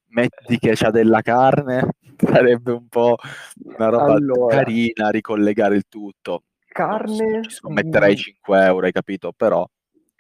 Metti 0.09 0.59
che 0.59 0.73
c'ha 0.75 0.91
della 0.91 1.21
carne, 1.21 1.91
sarebbe 2.19 2.73
un 2.73 2.89
po' 2.89 3.15
una 3.63 3.89
roba 3.89 4.15
allora, 4.15 4.57
carina 4.57 5.11
ricollegare 5.11 5.77
il 5.77 5.85
tutto. 5.89 6.43
Carne? 6.67 7.45
Ci 7.45 7.51
scommetterei 7.51 8.17
5 8.17 8.65
euro, 8.65 8.87
hai 8.87 8.93
capito? 8.93 9.33
Però 9.33 9.65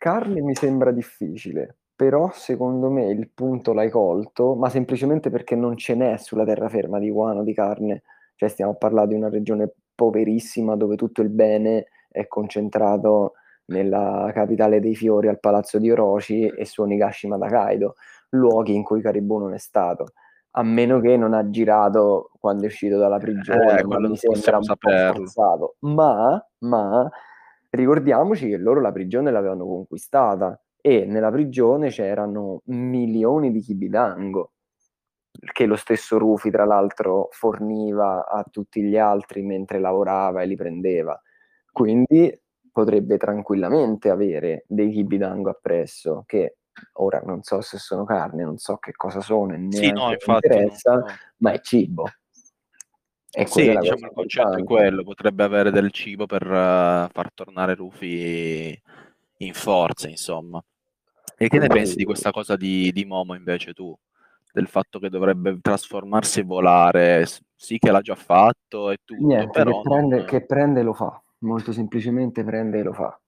Carne 0.00 0.40
mi 0.40 0.54
sembra 0.54 0.92
difficile, 0.92 1.76
però 1.94 2.30
secondo 2.32 2.88
me 2.88 3.10
il 3.10 3.28
punto 3.28 3.74
l'hai 3.74 3.90
colto, 3.90 4.54
ma 4.54 4.70
semplicemente 4.70 5.28
perché 5.28 5.54
non 5.54 5.76
ce 5.76 5.94
n'è 5.94 6.16
sulla 6.16 6.46
terraferma 6.46 6.98
di 6.98 7.10
guano 7.10 7.42
di 7.42 7.52
carne. 7.52 8.04
Cioè 8.34 8.48
stiamo 8.48 8.72
a 8.72 8.76
parlare 8.76 9.08
di 9.08 9.14
una 9.14 9.28
regione 9.28 9.70
poverissima 9.94 10.74
dove 10.74 10.96
tutto 10.96 11.20
il 11.20 11.28
bene 11.28 11.88
è 12.08 12.26
concentrato 12.28 13.34
nella 13.66 14.30
capitale 14.32 14.80
dei 14.80 14.94
fiori 14.94 15.28
al 15.28 15.38
palazzo 15.38 15.76
di 15.78 15.90
Orochi 15.90 16.46
e 16.46 16.64
su 16.64 16.80
Onigashima 16.80 17.36
da 17.36 17.48
Kaido, 17.48 17.96
luoghi 18.30 18.74
in 18.74 18.82
cui 18.82 19.02
Caribou 19.02 19.38
non 19.38 19.52
è 19.52 19.58
stato. 19.58 20.14
A 20.52 20.62
meno 20.62 20.98
che 21.00 21.18
non 21.18 21.34
ha 21.34 21.50
girato 21.50 22.30
quando 22.40 22.62
è 22.62 22.66
uscito 22.68 22.96
dalla 22.96 23.18
prigione, 23.18 23.78
eh, 23.78 23.84
mi 23.84 24.16
sembra 24.16 24.56
un 24.56 24.64
po' 24.64 25.12
forzato. 25.12 25.76
Ma, 25.80 26.42
ma 26.60 27.10
ricordiamoci 27.70 28.48
che 28.48 28.56
loro 28.56 28.80
la 28.80 28.92
prigione 28.92 29.30
l'avevano 29.30 29.64
conquistata 29.64 30.60
e 30.80 31.04
nella 31.04 31.30
prigione 31.30 31.88
c'erano 31.90 32.62
milioni 32.66 33.50
di 33.50 33.60
kibidango 33.60 34.52
che 35.52 35.66
lo 35.66 35.76
stesso 35.76 36.18
Rufi 36.18 36.50
tra 36.50 36.64
l'altro 36.64 37.28
forniva 37.30 38.26
a 38.26 38.44
tutti 38.50 38.82
gli 38.82 38.96
altri 38.96 39.42
mentre 39.42 39.78
lavorava 39.78 40.42
e 40.42 40.46
li 40.46 40.56
prendeva 40.56 41.20
quindi 41.70 42.36
potrebbe 42.72 43.16
tranquillamente 43.16 44.10
avere 44.10 44.64
dei 44.66 44.90
kibidango 44.90 45.50
appresso 45.50 46.24
che 46.26 46.56
ora 46.94 47.20
non 47.24 47.42
so 47.42 47.60
se 47.60 47.78
sono 47.78 48.04
carne 48.04 48.42
non 48.42 48.58
so 48.58 48.78
che 48.78 48.92
cosa 48.92 49.20
sono 49.20 49.54
e 49.54 49.58
neanche 49.58 49.78
sì, 49.78 49.90
no, 49.92 50.12
interessa 50.34 50.94
no. 50.94 51.04
ma 51.38 51.52
è 51.52 51.60
cibo 51.60 52.04
e 53.32 53.46
sì, 53.46 53.76
diciamo 53.76 54.06
il 54.06 54.12
concetto 54.12 54.56
è 54.56 54.64
quello, 54.64 55.04
potrebbe 55.04 55.44
avere 55.44 55.70
del 55.70 55.92
cibo 55.92 56.26
per 56.26 56.44
uh, 56.44 57.08
far 57.12 57.32
tornare 57.32 57.74
Rufy 57.74 58.76
in 59.38 59.52
forza, 59.54 60.08
insomma. 60.08 60.62
E 61.36 61.48
che 61.48 61.58
ne 61.58 61.68
pensi 61.68 61.94
di 61.94 62.04
questa 62.04 62.32
cosa 62.32 62.56
di, 62.56 62.90
di, 62.92 63.04
Momo 63.04 63.34
invece 63.34 63.72
tu? 63.72 63.96
Del 64.52 64.66
fatto 64.66 64.98
che 64.98 65.08
dovrebbe 65.08 65.58
trasformarsi 65.60 66.40
e 66.40 66.44
volare? 66.44 67.26
Sì 67.54 67.78
che 67.78 67.90
l'ha 67.90 68.00
già 68.00 68.16
fatto 68.16 68.90
e 68.90 68.98
tutto, 69.04 69.24
Niente, 69.24 69.50
però... 69.50 69.80
Che 69.80 69.88
prende, 69.88 70.24
che 70.24 70.44
prende 70.44 70.82
lo 70.82 70.92
fa, 70.92 71.22
molto 71.38 71.72
semplicemente 71.72 72.42
prende 72.44 72.80
e 72.80 72.82
lo 72.82 72.92
fa. 72.92 73.18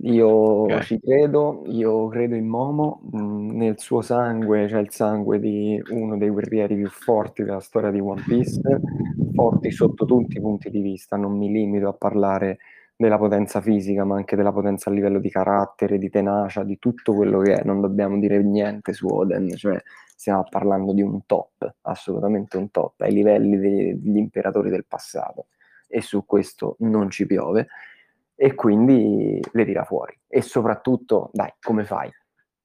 Io 0.00 0.28
okay. 0.28 0.82
ci 0.82 1.00
credo, 1.00 1.62
io 1.66 2.08
credo 2.08 2.34
in 2.34 2.46
Momo, 2.46 3.00
mh, 3.10 3.56
nel 3.56 3.78
suo 3.78 4.02
sangue 4.02 4.66
c'è 4.66 4.78
il 4.78 4.90
sangue 4.90 5.38
di 5.38 5.82
uno 5.90 6.18
dei 6.18 6.28
guerrieri 6.28 6.76
più 6.76 6.88
forti 6.88 7.42
della 7.42 7.60
storia 7.60 7.90
di 7.90 7.98
One 7.98 8.22
Piece, 8.26 8.60
forti 9.32 9.70
sotto 9.70 10.04
tutti 10.04 10.36
i 10.36 10.40
punti 10.40 10.70
di 10.70 10.80
vista, 10.80 11.16
non 11.16 11.36
mi 11.36 11.50
limito 11.50 11.88
a 11.88 11.92
parlare 11.94 12.58
della 12.94 13.18
potenza 13.18 13.60
fisica, 13.60 14.04
ma 14.04 14.16
anche 14.16 14.36
della 14.36 14.52
potenza 14.52 14.90
a 14.90 14.92
livello 14.92 15.18
di 15.18 15.30
carattere, 15.30 15.98
di 15.98 16.10
tenacia, 16.10 16.62
di 16.62 16.78
tutto 16.78 17.14
quello 17.14 17.40
che 17.40 17.54
è, 17.54 17.64
non 17.64 17.80
dobbiamo 17.80 18.18
dire 18.18 18.42
niente 18.42 18.92
su 18.92 19.06
Oden, 19.06 19.54
cioè 19.56 19.80
stiamo 20.14 20.44
parlando 20.48 20.92
di 20.92 21.02
un 21.02 21.24
top, 21.26 21.74
assolutamente 21.82 22.56
un 22.56 22.70
top, 22.70 23.00
ai 23.00 23.12
livelli 23.12 23.58
degli 23.58 24.16
imperatori 24.16 24.70
del 24.70 24.86
passato 24.86 25.46
e 25.88 26.00
su 26.00 26.24
questo 26.24 26.76
non 26.80 27.10
ci 27.10 27.26
piove 27.26 27.68
e 28.36 28.54
quindi 28.54 29.40
le 29.52 29.64
tira 29.64 29.84
fuori. 29.84 30.16
E 30.28 30.42
soprattutto, 30.42 31.30
dai, 31.32 31.52
come 31.60 31.84
fai? 31.84 32.10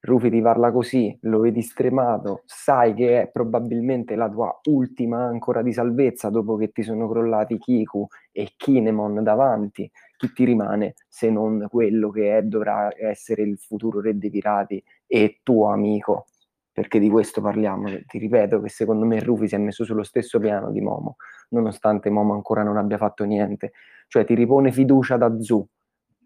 Rufi 0.04 0.30
ti 0.32 0.42
parla 0.42 0.72
così, 0.72 1.16
lo 1.22 1.40
vedi 1.40 1.62
stremato, 1.62 2.42
sai 2.46 2.94
che 2.96 3.22
è 3.22 3.28
probabilmente 3.30 4.16
la 4.16 4.28
tua 4.30 4.60
ultima 4.64 5.24
ancora 5.26 5.62
di 5.62 5.72
salvezza 5.74 6.30
dopo 6.30 6.56
che 6.56 6.72
ti 6.72 6.82
sono 6.82 7.08
crollati 7.08 7.58
Kiku 7.60 8.08
e 8.32 8.54
Kinemon 8.58 9.22
davanti. 9.24 9.90
Chi 10.18 10.34
ti 10.34 10.44
rimane 10.46 10.96
se 11.08 11.30
non 11.30 11.68
quello 11.70 12.10
che 12.10 12.38
è, 12.38 12.42
dovrà 12.42 12.90
essere 12.98 13.44
il 13.44 13.58
futuro 13.60 14.02
re 14.02 14.18
dei 14.18 14.32
pirati 14.32 14.84
e 15.06 15.40
tuo 15.44 15.68
amico? 15.68 16.26
Perché 16.74 17.00
di 17.00 17.10
questo 17.10 17.42
parliamo. 17.42 17.90
Ti 18.06 18.18
ripeto 18.18 18.62
che 18.62 18.70
secondo 18.70 19.06
me 19.06 19.20
Rufi 19.20 19.48
si 19.48 19.56
è 19.56 19.58
messo 19.58 19.84
sullo 19.84 20.04
stesso 20.04 20.40
piano 20.40 20.72
di 20.72 20.82
Momo, 20.82 21.18
nonostante 21.50 22.10
Momo 22.10 22.34
ancora 22.34 22.64
non 22.64 22.78
abbia 22.78 22.98
fatto 22.98 23.26
niente 23.26 23.72
cioè 24.12 24.26
ti 24.26 24.36
ripone 24.36 24.74
fiducia 24.74 25.16
da 25.16 25.40
Zu, 25.40 25.66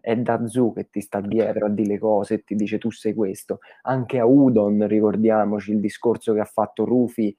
è 0.00 0.16
da 0.16 0.44
Zu 0.44 0.72
che 0.72 0.88
ti 0.90 1.00
sta 1.00 1.20
dietro 1.20 1.66
a 1.66 1.68
dire 1.68 1.86
le 1.86 1.98
cose 2.00 2.34
e 2.34 2.42
ti 2.42 2.56
dice 2.56 2.78
tu 2.78 2.90
sei 2.90 3.14
questo. 3.14 3.60
Anche 3.82 4.18
a 4.18 4.26
Udon, 4.26 4.88
ricordiamoci 4.88 5.70
il 5.70 5.78
discorso 5.78 6.34
che 6.34 6.40
ha 6.40 6.44
fatto 6.44 6.84
Rufi 6.84 7.32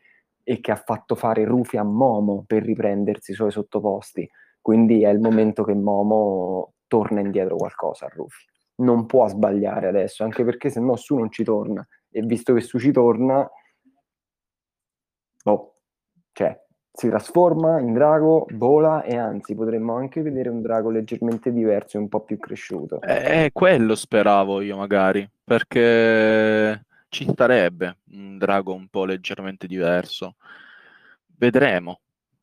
e 0.43 0.61
che 0.61 0.71
ha 0.71 0.77
fatto 0.77 1.15
fare 1.15 1.43
Rufi 1.43 1.75
a 1.75 1.83
Momo 1.83 2.45
per 2.47 2.63
riprendersi 2.63 3.31
i 3.31 3.33
suoi 3.33 3.51
sottoposti. 3.51 4.25
Quindi 4.61 5.03
è 5.03 5.09
il 5.09 5.19
momento 5.19 5.65
che 5.65 5.73
Momo 5.73 6.75
torna 6.87 7.19
indietro 7.19 7.57
qualcosa 7.57 8.05
a 8.05 8.09
Rufi. 8.09 8.45
Non 8.75 9.05
può 9.05 9.27
sbagliare 9.27 9.87
adesso, 9.89 10.23
anche 10.23 10.45
perché 10.45 10.69
se 10.69 10.79
no 10.79 10.95
su 10.95 11.17
non 11.17 11.29
ci 11.29 11.43
torna. 11.43 11.85
E 12.17 12.21
visto 12.23 12.55
che 12.55 12.61
su 12.61 12.79
ci 12.79 12.91
torna, 12.91 13.47
oh, 15.43 15.75
cioè, 16.31 16.59
si 16.91 17.09
trasforma 17.09 17.79
in 17.79 17.93
drago, 17.93 18.47
vola 18.53 19.03
e 19.03 19.15
anzi 19.15 19.53
potremmo 19.53 19.95
anche 19.97 20.23
vedere 20.23 20.49
un 20.49 20.63
drago 20.63 20.89
leggermente 20.89 21.53
diverso 21.53 21.97
e 21.97 21.99
un 21.99 22.09
po' 22.09 22.21
più 22.21 22.39
cresciuto. 22.39 22.99
Eh, 23.01 23.51
quello 23.53 23.93
speravo 23.93 24.61
io 24.61 24.77
magari, 24.77 25.29
perché 25.43 26.85
ci 27.09 27.27
starebbe 27.29 27.97
un 28.13 28.39
drago 28.39 28.73
un 28.73 28.87
po' 28.87 29.05
leggermente 29.05 29.67
diverso. 29.67 30.37
Vedremo, 31.37 31.99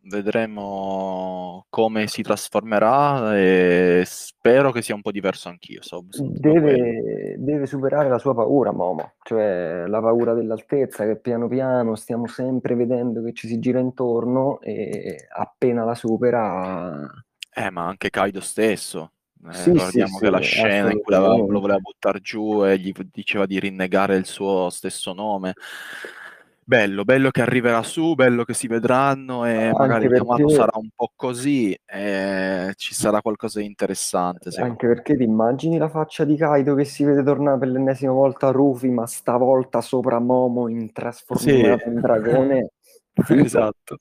vedremo 0.06 1.66
come 1.68 2.06
si 2.06 2.22
trasformerà 2.22 3.36
e 3.36 4.02
spero 4.06 4.72
che 4.72 4.82
sia 4.82 4.94
un 4.94 5.02
po' 5.02 5.10
diverso 5.10 5.48
anch'io. 5.48 5.82
So, 5.82 6.04
deve, 6.08 7.36
deve, 7.38 7.66
superare 7.66 8.08
la 8.08 8.18
sua 8.18 8.34
paura, 8.34 8.72
Momo, 8.72 9.14
cioè 9.22 9.84
la 9.86 10.00
paura 10.00 10.34
dell'altezza 10.34 11.04
che 11.04 11.16
piano 11.16 11.48
piano 11.48 11.94
stiamo 11.94 12.26
sempre 12.26 12.74
vedendo 12.74 13.22
che 13.22 13.32
ci 13.32 13.48
si 13.48 13.58
gira 13.58 13.78
intorno 13.78 14.60
e 14.60 15.26
appena 15.34 15.84
la 15.84 15.94
supera... 15.94 17.08
Eh, 17.56 17.70
ma 17.70 17.86
anche 17.86 18.10
Kaido 18.10 18.40
stesso. 18.40 19.12
Eh, 19.46 19.52
sì, 19.52 19.72
ricordiamo 19.72 20.16
sì, 20.16 20.18
che 20.20 20.24
sì, 20.24 20.30
la 20.30 20.38
scena 20.38 20.90
in 20.90 21.00
cui 21.02 21.14
lo 21.14 21.60
voleva 21.60 21.78
buttare 21.78 22.20
giù 22.20 22.64
e 22.64 22.78
gli 22.78 22.92
diceva 23.12 23.44
di 23.44 23.60
rinnegare 23.60 24.16
il 24.16 24.24
suo 24.24 24.70
stesso 24.70 25.12
nome 25.12 25.52
bello, 26.64 27.04
bello 27.04 27.30
che 27.30 27.42
arriverà 27.42 27.82
su, 27.82 28.14
bello 28.14 28.44
che 28.44 28.54
si 28.54 28.66
vedranno 28.66 29.44
e 29.44 29.66
anche 29.66 29.78
magari 29.78 30.08
perché... 30.08 30.24
Yamato 30.24 30.48
sarà 30.48 30.72
un 30.74 30.88
po' 30.94 31.12
così 31.14 31.76
e 31.84 32.72
ci 32.76 32.94
sarà 32.94 33.20
qualcosa 33.20 33.60
di 33.60 33.66
interessante. 33.66 34.50
Anche 34.60 34.86
perché 34.86 35.16
ti 35.16 35.22
immagini 35.22 35.78
la 35.78 35.88
faccia 35.88 36.24
di 36.24 36.36
Kaido 36.36 36.74
che 36.74 36.84
si 36.84 37.04
vede 37.04 37.22
tornare 37.22 37.58
per 37.58 37.68
l'ennesima 37.68 38.12
volta 38.12 38.48
a 38.48 38.50
Ruffy, 38.50 38.88
ma 38.88 39.06
stavolta 39.06 39.80
sopra 39.80 40.18
Momo 40.18 40.68
in 40.68 40.92
trasformato 40.92 41.78
sì. 41.82 41.88
in 41.88 42.00
dragone. 42.00 42.70
esatto. 43.28 43.98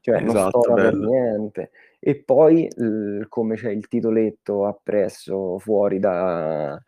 Cioè, 0.00 0.22
esatto, 0.22 0.62
non 0.66 0.74
per 0.74 0.94
niente. 0.94 1.70
E 1.98 2.22
poi, 2.22 2.68
l- 2.76 3.24
come 3.28 3.56
c'è 3.56 3.70
il 3.70 3.88
titoletto 3.88 4.66
appresso 4.66 5.58
fuori 5.58 5.98
da, 5.98 6.80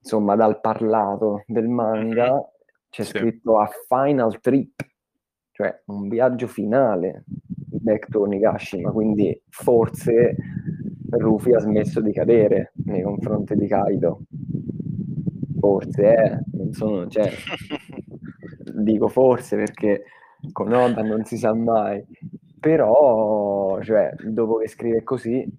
insomma, 0.00 0.34
dal 0.34 0.60
parlato 0.60 1.44
del 1.46 1.68
manga, 1.68 2.32
mm-hmm 2.32 2.50
c'è 2.92 3.04
sì. 3.04 3.16
scritto 3.16 3.58
a 3.58 3.70
final 3.88 4.38
trip, 4.38 4.86
cioè 5.52 5.82
un 5.86 6.08
viaggio 6.08 6.46
finale 6.46 7.24
back 7.26 8.10
to 8.10 8.20
Onigashima, 8.20 8.90
quindi 8.90 9.40
forse 9.48 10.36
Ruffy 11.08 11.54
ha 11.54 11.58
smesso 11.58 12.02
di 12.02 12.12
cadere 12.12 12.72
nei 12.84 13.00
confronti 13.02 13.56
di 13.56 13.66
Kaido. 13.66 14.20
Forse, 15.58 16.02
eh, 16.02 16.38
non 16.52 16.72
sono, 16.74 17.06
cioè, 17.06 17.32
dico 18.76 19.08
forse 19.08 19.56
perché 19.56 20.04
con 20.52 20.70
Oda 20.70 21.02
non 21.02 21.24
si 21.24 21.38
sa 21.38 21.54
mai, 21.54 22.04
però, 22.60 23.80
cioè, 23.80 24.14
dopo 24.22 24.58
che 24.58 24.68
scrive 24.68 25.02
così, 25.02 25.50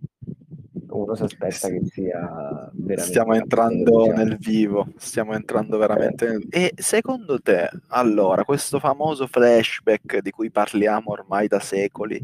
uno 0.98 1.16
si 1.16 1.24
aspetta 1.24 1.70
che 1.70 1.82
sia 1.86 2.70
veramente... 2.74 3.02
Stiamo 3.02 3.34
entrando 3.34 4.12
nel 4.12 4.38
vivo, 4.38 4.88
stiamo 4.98 5.34
entrando 5.34 5.78
veramente 5.78 6.28
nel... 6.28 6.46
E 6.50 6.74
secondo 6.76 7.40
te, 7.40 7.70
allora, 7.88 8.44
questo 8.44 8.80
famoso 8.80 9.28
flashback 9.28 10.20
di 10.20 10.32
cui 10.32 10.52
parliamo 10.52 11.12
ormai 11.12 11.48
da 11.48 11.60
secoli, 11.60 12.24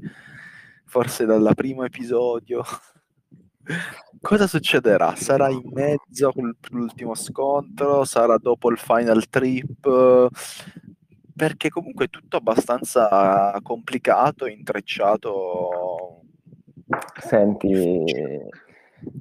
forse 0.85 1.25
dal 1.25 1.51
primo 1.55 1.83
episodio, 1.83 2.63
cosa 4.21 4.47
succederà? 4.47 5.15
Sarà 5.15 5.49
in 5.49 5.69
mezzo 5.71 6.31
l'ultimo 6.69 7.15
scontro? 7.15 8.03
Sarà 8.05 8.37
dopo 8.37 8.69
il 8.69 8.77
final 8.77 9.27
trip? 9.29 10.29
Perché 11.35 11.69
comunque 11.69 12.05
è 12.05 12.09
tutto 12.09 12.37
abbastanza 12.37 13.57
complicato, 13.63 14.45
intrecciato 14.45 15.98
Senti, 17.19 18.03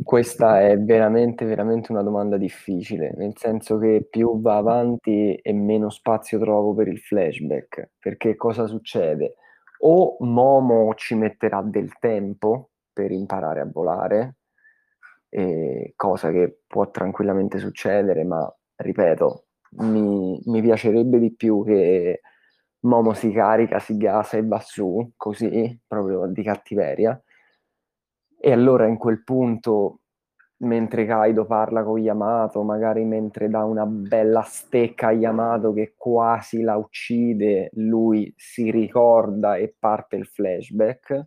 questa 0.02 0.62
è 0.62 0.78
veramente, 0.78 1.44
veramente 1.44 1.92
una 1.92 2.02
domanda 2.02 2.38
difficile, 2.38 3.12
nel 3.16 3.34
senso 3.36 3.78
che 3.78 4.06
più 4.08 4.40
va 4.40 4.56
avanti 4.56 5.34
e 5.34 5.52
meno 5.52 5.90
spazio 5.90 6.38
trovo 6.38 6.74
per 6.74 6.88
il 6.88 6.98
flashback, 6.98 7.90
perché 7.98 8.36
cosa 8.36 8.66
succede? 8.66 9.34
O 9.80 10.16
Momo 10.20 10.94
ci 10.94 11.14
metterà 11.14 11.60
del 11.62 11.92
tempo 11.98 12.70
per 12.92 13.10
imparare 13.10 13.60
a 13.60 13.68
volare, 13.70 14.36
cosa 15.94 16.30
che 16.30 16.60
può 16.66 16.90
tranquillamente 16.90 17.58
succedere, 17.58 18.24
ma 18.24 18.50
ripeto, 18.76 19.44
mi, 19.80 20.40
mi 20.46 20.62
piacerebbe 20.62 21.18
di 21.18 21.34
più 21.34 21.62
che 21.64 22.22
Momo 22.80 23.12
si 23.12 23.30
carica, 23.30 23.78
si 23.78 23.96
gasa 23.98 24.38
e 24.38 24.46
va 24.46 24.58
su, 24.60 25.12
così, 25.16 25.78
proprio 25.86 26.26
di 26.28 26.42
cattiveria, 26.42 27.20
e 28.40 28.52
allora 28.52 28.86
in 28.86 28.96
quel 28.96 29.22
punto, 29.24 30.00
mentre 30.58 31.06
Kaido 31.06 31.46
parla 31.46 31.82
con 31.84 31.98
Yamato, 32.00 32.62
magari 32.62 33.04
mentre 33.04 33.48
dà 33.48 33.64
una 33.64 33.86
bella 33.86 34.42
stecca 34.42 35.08
a 35.08 35.12
Yamato 35.12 35.72
che 35.72 35.94
quasi 35.96 36.62
la 36.62 36.76
uccide, 36.76 37.70
lui 37.74 38.32
si 38.36 38.70
ricorda 38.70 39.56
e 39.56 39.74
parte 39.78 40.16
il 40.16 40.26
flashback. 40.26 41.26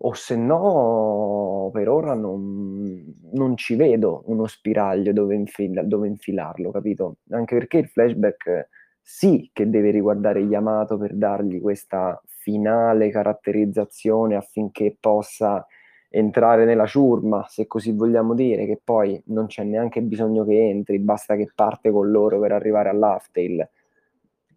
O 0.00 0.12
se 0.14 0.36
no, 0.36 1.70
per 1.72 1.88
ora 1.88 2.14
non, 2.14 3.04
non 3.32 3.56
ci 3.56 3.74
vedo 3.74 4.22
uno 4.26 4.46
spiraglio 4.46 5.12
dove, 5.12 5.34
infila, 5.34 5.82
dove 5.82 6.06
infilarlo, 6.06 6.70
capito? 6.70 7.16
Anche 7.30 7.56
perché 7.56 7.78
il 7.78 7.88
flashback 7.88 8.68
sì 9.00 9.50
che 9.52 9.68
deve 9.68 9.90
riguardare 9.90 10.40
Yamato 10.40 10.96
per 10.98 11.14
dargli 11.16 11.60
questa 11.60 12.20
finale 12.26 13.10
caratterizzazione 13.10 14.36
affinché 14.36 14.96
possa 15.00 15.66
entrare 16.10 16.64
nella 16.64 16.86
ciurma, 16.86 17.44
se 17.48 17.66
così 17.66 17.92
vogliamo 17.92 18.34
dire, 18.34 18.66
che 18.66 18.80
poi 18.82 19.20
non 19.26 19.46
c'è 19.46 19.62
neanche 19.64 20.00
bisogno 20.02 20.44
che 20.44 20.68
entri, 20.68 20.98
basta 20.98 21.36
che 21.36 21.50
parte 21.54 21.90
con 21.90 22.10
loro 22.10 22.40
per 22.40 22.52
arrivare 22.52 22.88
all'Aftail. 22.88 23.68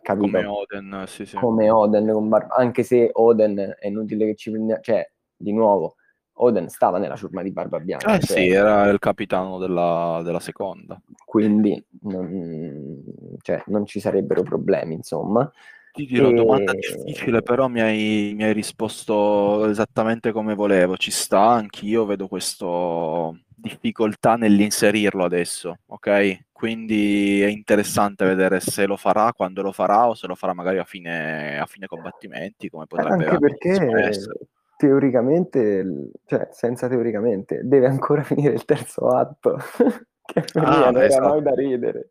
Capito? 0.02 0.38
Come 0.38 0.46
Oden, 0.46 1.04
sì, 1.06 1.26
sì. 1.26 1.36
Come 1.36 1.70
Oden, 1.70 2.12
con 2.12 2.28
Bar- 2.28 2.48
anche 2.50 2.84
se 2.84 3.10
Oden 3.12 3.76
è 3.80 3.88
inutile 3.88 4.26
che 4.26 4.36
ci 4.36 4.50
prendiamo, 4.50 4.82
cioè, 4.82 5.08
di 5.36 5.54
nuovo, 5.54 5.96
Oden 6.34 6.70
stava 6.70 6.98
nella 6.98 7.16
ciurma 7.16 7.44
di 7.44 7.52
Barba 7.52 7.80
Bianca. 7.80 8.16
Eh 8.16 8.20
cioè, 8.20 8.38
sì, 8.38 8.48
era 8.50 8.88
il 8.90 8.98
capitano 8.98 9.60
della, 9.60 10.22
della 10.24 10.40
seconda. 10.40 11.00
Quindi 11.24 11.84
non, 12.02 13.04
cioè, 13.42 13.62
non 13.68 13.86
ci 13.86 14.00
sarebbero 14.00 14.42
problemi, 14.42 14.96
insomma. 14.96 15.52
Ti 15.94 16.06
dirò, 16.06 16.30
e... 16.30 16.34
domanda 16.34 16.72
difficile, 16.74 17.42
però 17.42 17.68
mi 17.68 17.82
hai, 17.82 18.34
mi 18.36 18.44
hai, 18.44 18.54
risposto 18.54 19.68
esattamente 19.68 20.32
come 20.32 20.56
volevo. 20.56 20.96
Ci 20.96 21.12
sta, 21.12 21.50
anch'io 21.50 22.06
vedo 22.06 22.28
questo, 22.28 23.40
difficoltà 23.54 24.36
nell'inserirlo 24.36 25.24
adesso, 25.24 25.80
ok? 25.88 26.46
Quindi 26.52 27.42
è 27.42 27.48
interessante 27.48 28.24
vedere 28.26 28.60
se 28.60 28.86
lo 28.86 28.96
farà, 28.96 29.34
quando 29.34 29.62
lo 29.62 29.72
farà 29.72 30.08
o 30.08 30.14
se 30.14 30.28
lo 30.28 30.36
farà 30.36 30.54
magari 30.54 30.78
a 30.78 30.84
fine, 30.86 31.60
a 31.60 31.66
fine 31.66 31.88
combattimenti, 31.88 32.70
come 32.70 32.86
potrebbe 32.86 33.26
Anche 33.26 33.40
perché 33.40 34.08
essere. 34.08 34.48
teoricamente, 34.78 36.12
cioè 36.26 36.48
senza 36.52 36.88
teoricamente, 36.88 37.62
deve 37.64 37.88
ancora 37.88 38.24
finire 38.24 38.54
il 38.54 38.66
terzo 38.66 39.08
atto. 39.08 39.58
che 40.24 40.42
per 40.42 40.64
Ah, 40.64 40.72
me 40.72 40.92
non 40.92 40.98
era 40.98 41.06
esatto. 41.08 41.28
mai 41.28 41.42
da 41.42 41.54
ridere. 41.54 42.10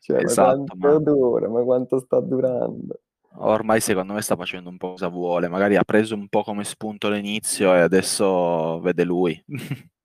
Cioè, 0.00 0.22
Esatto, 0.22 0.74
ma 0.76 0.76
quanto 0.76 0.76
ma- 0.76 0.98
dura, 0.98 1.48
ma 1.48 1.62
quanto 1.62 1.98
sta 1.98 2.20
durando? 2.20 3.00
Ormai 3.40 3.80
secondo 3.80 4.14
me 4.14 4.22
sta 4.22 4.36
facendo 4.36 4.68
un 4.68 4.76
po' 4.76 4.90
cosa 4.90 5.08
vuole, 5.08 5.48
magari 5.48 5.76
ha 5.76 5.84
preso 5.84 6.14
un 6.14 6.28
po' 6.28 6.42
come 6.42 6.64
spunto 6.64 7.08
l'inizio 7.08 7.74
e 7.74 7.80
adesso 7.80 8.80
vede 8.80 9.04
lui. 9.04 9.44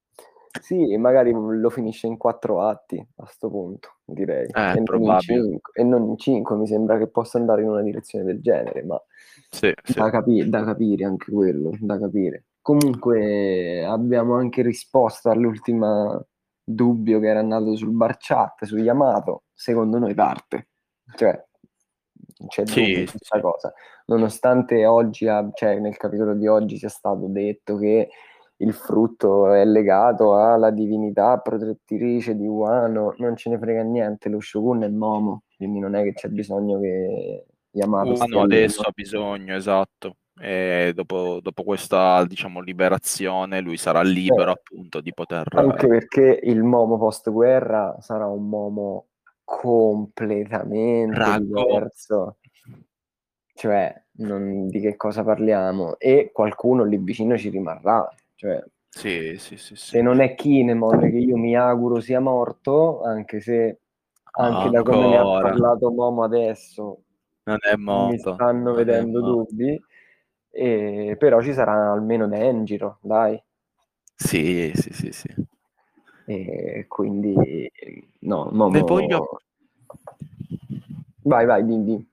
Sì, 0.61 0.95
magari 0.97 1.31
lo 1.33 1.69
finisce 1.71 2.05
in 2.05 2.15
quattro 2.15 2.61
atti 2.61 3.03
a 3.17 3.25
sto 3.25 3.49
punto, 3.49 3.95
direi. 4.05 4.47
Eh, 4.53 4.73
e, 4.73 4.83
non 4.85 5.19
cinque, 5.19 5.71
e 5.73 5.83
non 5.83 6.03
in 6.09 6.17
cinque, 6.17 6.55
mi 6.55 6.67
sembra 6.67 6.99
che 6.99 7.07
possa 7.07 7.39
andare 7.39 7.63
in 7.63 7.69
una 7.69 7.81
direzione 7.81 8.23
del 8.23 8.39
genere, 8.39 8.83
ma 8.83 9.01
Sì, 9.49 9.73
sì. 9.83 9.93
da, 9.93 10.11
capi- 10.11 10.47
da 10.47 10.63
capire 10.63 11.05
anche 11.05 11.31
quello, 11.31 11.71
da 11.79 11.97
capire. 11.97 12.45
Comunque 12.61 13.83
abbiamo 13.83 14.35
anche 14.35 14.61
risposto 14.61 15.31
all'ultimo 15.31 16.27
dubbio 16.63 17.19
che 17.19 17.27
era 17.27 17.41
nato 17.41 17.75
sul 17.75 17.89
bar 17.89 18.15
chat, 18.19 18.63
su 18.65 18.77
Yamato, 18.77 19.45
secondo 19.53 19.97
noi 19.97 20.13
parte. 20.13 20.69
Cioè, 21.15 21.45
c'è 22.47 22.65
Sì, 22.65 23.05
questa 23.09 23.39
cosa. 23.41 23.73
Nonostante 24.05 24.85
oggi, 24.85 25.27
a- 25.27 25.49
cioè 25.53 25.79
nel 25.79 25.97
capitolo 25.97 26.33
di 26.35 26.47
oggi 26.47 26.77
sia 26.77 26.89
stato 26.89 27.27
detto 27.27 27.77
che 27.77 28.09
il 28.57 28.73
frutto 28.73 29.51
è 29.51 29.65
legato 29.65 30.35
alla 30.35 30.71
divinità 30.71 31.37
protettrice 31.37 32.35
di 32.35 32.47
Wano, 32.47 33.13
non 33.17 33.35
ce 33.35 33.49
ne 33.49 33.57
frega 33.57 33.81
niente, 33.81 34.29
lo 34.29 34.39
Shogun 34.39 34.83
è 34.83 34.89
Momo, 34.89 35.43
quindi 35.57 35.79
non 35.79 35.95
è 35.95 36.03
che 36.03 36.13
c'è 36.13 36.29
bisogno 36.29 36.79
che 36.79 37.45
Yamato 37.71 38.11
lì, 38.11 38.39
adesso 38.39 38.81
ha 38.81 38.91
bisogno, 38.93 39.55
esatto. 39.55 40.17
E 40.39 40.93
dopo, 40.95 41.39
dopo 41.41 41.63
questa, 41.63 42.25
diciamo, 42.25 42.59
liberazione, 42.59 43.61
lui 43.61 43.77
sarà 43.77 44.01
libero 44.01 44.49
Eh, 44.49 44.53
appunto 44.53 44.99
di 44.99 45.13
poter... 45.13 45.47
Anche 45.51 45.87
perché 45.87 46.39
il 46.43 46.63
Momo 46.63 46.97
post-guerra 46.97 47.97
sarà 47.99 48.25
un 48.27 48.47
Momo 48.47 49.07
completamente 49.61 51.17
Rago. 51.19 51.65
diverso. 51.65 52.37
Cioè, 53.55 54.03
non- 54.17 54.67
di 54.67 54.79
che 54.79 54.95
cosa 54.95 55.23
parliamo? 55.23 55.97
E 55.99 56.31
qualcuno 56.33 56.83
lì 56.83 56.97
vicino 56.97 57.37
ci 57.37 57.49
rimarrà. 57.49 58.07
Cioè, 58.35 58.63
Sì, 58.89 59.35
sì, 59.37 59.57
sì, 59.57 59.75
se 59.75 60.01
non 60.01 60.19
è 60.21 60.33
Kinemon, 60.35 60.99
che 60.99 61.17
io 61.17 61.37
mi 61.37 61.55
auguro 61.55 61.99
sia 61.99 62.19
morto, 62.19 63.01
anche 63.03 63.39
se 63.41 63.79
anche 64.35 64.69
da 64.69 64.81
come 64.83 65.07
ne 65.07 65.17
ha 65.17 65.21
Ancora. 65.21 65.49
parlato 65.49 65.91
Momo 65.91 66.23
adesso 66.23 67.03
Non 67.45 67.57
è 67.61 67.75
mi 67.75 67.83
morto. 67.83 68.33
stanno 68.33 68.63
non 68.63 68.75
vedendo 68.75 69.21
dubbi. 69.21 69.81
E, 70.55 71.15
però 71.17 71.41
ci 71.41 71.53
sarà 71.53 71.91
almeno 71.91 72.27
Denjiro, 72.27 72.97
dai. 73.01 73.41
Sì, 74.15 74.71
sì, 74.75 74.91
sì, 74.93 75.11
sì. 75.11 75.27
E 76.25 76.85
quindi 76.87 77.69
no, 78.19 78.49
Momo... 78.51 78.69
Ne 78.69 78.81
voglio... 78.81 79.39
Vai, 81.23 81.45
vai, 81.45 81.65
Dindi. 81.65 82.11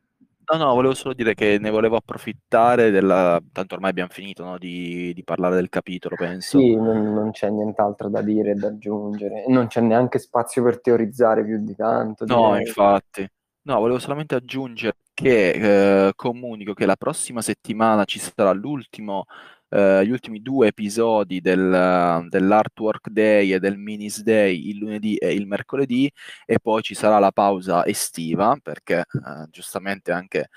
No, 0.53 0.57
no, 0.57 0.75
volevo 0.75 0.95
solo 0.95 1.15
dire 1.15 1.35
che 1.35 1.59
ne 1.61 1.71
volevo 1.71 1.97
approfittare 1.97 2.91
della... 2.91 3.41
Tanto 3.53 3.75
ormai 3.75 3.91
abbiamo 3.91 4.11
finito, 4.11 4.43
no, 4.43 4.59
di, 4.59 5.13
di 5.15 5.23
parlare 5.23 5.55
del 5.55 5.69
capitolo, 5.69 6.17
penso. 6.17 6.59
Sì, 6.59 6.75
non, 6.75 7.13
non 7.13 7.31
c'è 7.31 7.51
nient'altro 7.51 8.09
da 8.09 8.21
dire 8.21 8.51
e 8.51 8.55
da 8.55 8.67
aggiungere. 8.69 9.45
Non 9.47 9.69
c'è 9.69 9.81
neanche 9.81 10.19
spazio 10.19 10.65
per 10.65 10.81
teorizzare 10.81 11.45
più 11.45 11.65
di 11.65 11.77
tanto. 11.77 12.25
No, 12.27 12.51
direi. 12.51 12.67
infatti. 12.67 13.29
No, 13.63 13.79
volevo 13.79 13.99
solamente 14.01 14.35
aggiungere 14.35 14.97
che 15.15 16.07
eh, 16.07 16.13
comunico 16.17 16.73
che 16.73 16.87
la 16.87 16.97
prossima 16.97 17.43
settimana 17.43 18.05
ci 18.05 18.19
sarà 18.19 18.53
l'ultimo, 18.53 19.27
eh, 19.71 20.05
gli 20.05 20.11
ultimi 20.11 20.43
due 20.43 20.69
episodi 20.69 21.41
del, 21.41 22.27
dell'Artwork 22.29 23.09
Day 23.09 23.53
e 23.53 23.59
del 23.59 23.79
Minis 23.79 24.23
Day 24.23 24.69
il 24.69 24.79
lunedì 24.79 25.17
e 25.17 25.33
il 25.33 25.47
mercoledì 25.47 26.11
e 26.45 26.59
poi 26.61 26.83
ci 26.83 26.95
sarà 26.95 27.19
la 27.19 27.33
pausa 27.33 27.87
estiva 27.87 28.57
perché 28.63 28.99
eh, 28.99 29.47
giustamente 29.51 30.13
anche 30.13 30.49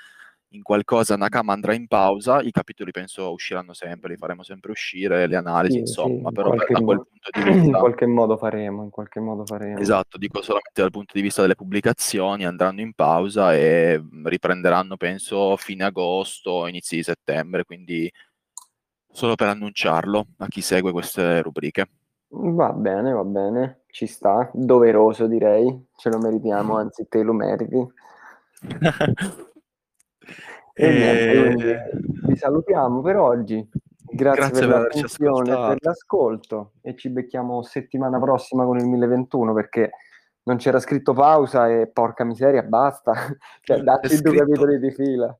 in 0.53 0.61
qualcosa 0.61 1.15
Nakama 1.15 1.53
andrà 1.53 1.73
in 1.73 1.87
pausa, 1.87 2.41
i 2.41 2.51
capitoli 2.51 2.91
penso 2.91 3.31
usciranno 3.31 3.73
sempre, 3.73 4.11
li 4.11 4.17
faremo 4.17 4.43
sempre 4.43 4.71
uscire, 4.71 5.27
le 5.27 5.35
analisi, 5.35 5.73
Sì, 5.73 5.79
insomma, 5.79 6.07
sì, 6.07 6.23
in 6.25 6.31
però 6.31 6.49
per- 6.51 6.67
da 6.71 6.81
quel 6.81 6.97
punto 6.97 7.29
di 7.31 7.41
in 7.49 7.61
vista... 7.61 7.79
qualche 7.79 8.05
modo 8.05 8.37
faremo, 8.37 8.83
in 8.83 8.89
qualche 8.89 9.19
modo 9.19 9.45
faremo. 9.45 9.79
Esatto, 9.79 10.17
dico 10.17 10.41
solamente 10.41 10.81
dal 10.81 10.91
punto 10.91 11.13
di 11.15 11.21
vista 11.21 11.41
delle 11.41 11.55
pubblicazioni, 11.55 12.45
andranno 12.45 12.81
in 12.81 12.93
pausa 12.93 13.55
e 13.55 13.99
mh, 13.99 14.27
riprenderanno, 14.27 14.95
penso, 14.95 15.57
fine 15.57 15.85
agosto, 15.85 16.67
inizi 16.67 16.97
di 16.97 17.03
settembre, 17.03 17.63
quindi 17.63 18.11
solo 19.13 19.35
per 19.35 19.47
annunciarlo 19.47 20.25
a 20.39 20.47
chi 20.47 20.61
segue 20.61 20.91
queste 20.91 21.41
rubriche. 21.41 21.87
Va 22.35 22.73
bene, 22.73 23.11
va 23.11 23.23
bene, 23.23 23.83
ci 23.87 24.07
sta. 24.07 24.49
Doveroso, 24.53 25.27
direi. 25.27 25.87
Ce 25.95 26.09
lo 26.09 26.17
meritiamo, 26.17 26.75
anzi 26.75 27.07
te 27.07 27.23
lo 27.23 27.33
meriti. 27.33 27.87
E 30.75 30.89
niente, 30.89 31.39
quindi 31.39 31.69
E- 31.69 31.89
vi 32.25 32.35
salutiamo 32.35 33.01
per 33.01 33.17
oggi. 33.17 33.69
Grazie, 34.05 34.41
Grazie 34.41 34.67
per 34.67 34.67
per 34.67 34.81
l'attenzione 34.81 35.51
e 35.51 35.55
per 35.55 35.77
l'ascolto 35.79 36.71
e 36.81 36.95
ci 36.95 37.09
becchiamo 37.09 37.61
settimana 37.63 38.19
prossima 38.19 38.63
con 38.65 38.77
il 38.77 38.85
1021 38.85 39.53
perché 39.53 39.91
non 40.43 40.57
c'era 40.57 40.79
scritto 40.79 41.13
pausa 41.13 41.69
e 41.69 41.87
porca 41.87 42.23
miseria, 42.23 42.63
basta. 42.63 43.13
Cioè, 43.61 43.81
dacci 43.81 44.21
due 44.21 44.35
capitoli 44.35 44.79
di 44.79 44.91
fila. 44.91 45.37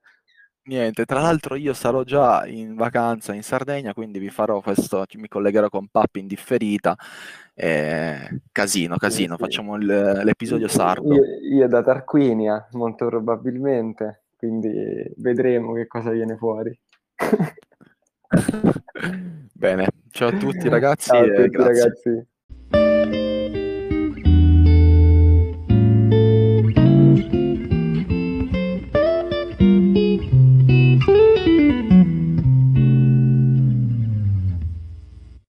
Niente, 0.65 1.03
tra 1.03 1.19
l'altro 1.19 1.55
io 1.55 1.73
sarò 1.73 2.03
già 2.03 2.45
in 2.47 2.75
vacanza 2.75 3.33
in 3.33 3.43
Sardegna, 3.43 3.93
quindi 3.93 4.17
vi 4.17 4.29
farò 4.29 4.61
questo, 4.61 5.03
mi 5.15 5.27
collegherò 5.27 5.67
con 5.69 5.87
Pappi 5.89 6.19
in 6.19 6.27
differita. 6.27 6.95
e 7.55 8.39
casino, 8.51 8.97
casino, 8.97 9.37
facciamo 9.37 9.75
il- 9.75 10.21
l'episodio 10.23 10.67
sardo. 10.67 11.13
Io, 11.13 11.23
io 11.55 11.67
da 11.67 11.83
Tarquinia, 11.83 12.67
molto 12.71 13.05
probabilmente, 13.07 14.23
quindi 14.37 14.73
vedremo 15.17 15.73
che 15.73 15.85
cosa 15.85 16.09
viene 16.09 16.35
fuori. 16.37 16.75
Bene, 19.53 19.87
ciao 20.09 20.29
a 20.29 20.37
tutti 20.37 20.67
ragazzi 20.67 21.09
Ciao 21.09 21.21
a 21.21 21.25
e 21.25 21.33
tutti 21.35 21.49
grazie. 21.49 21.83
ragazzi. 21.83 22.25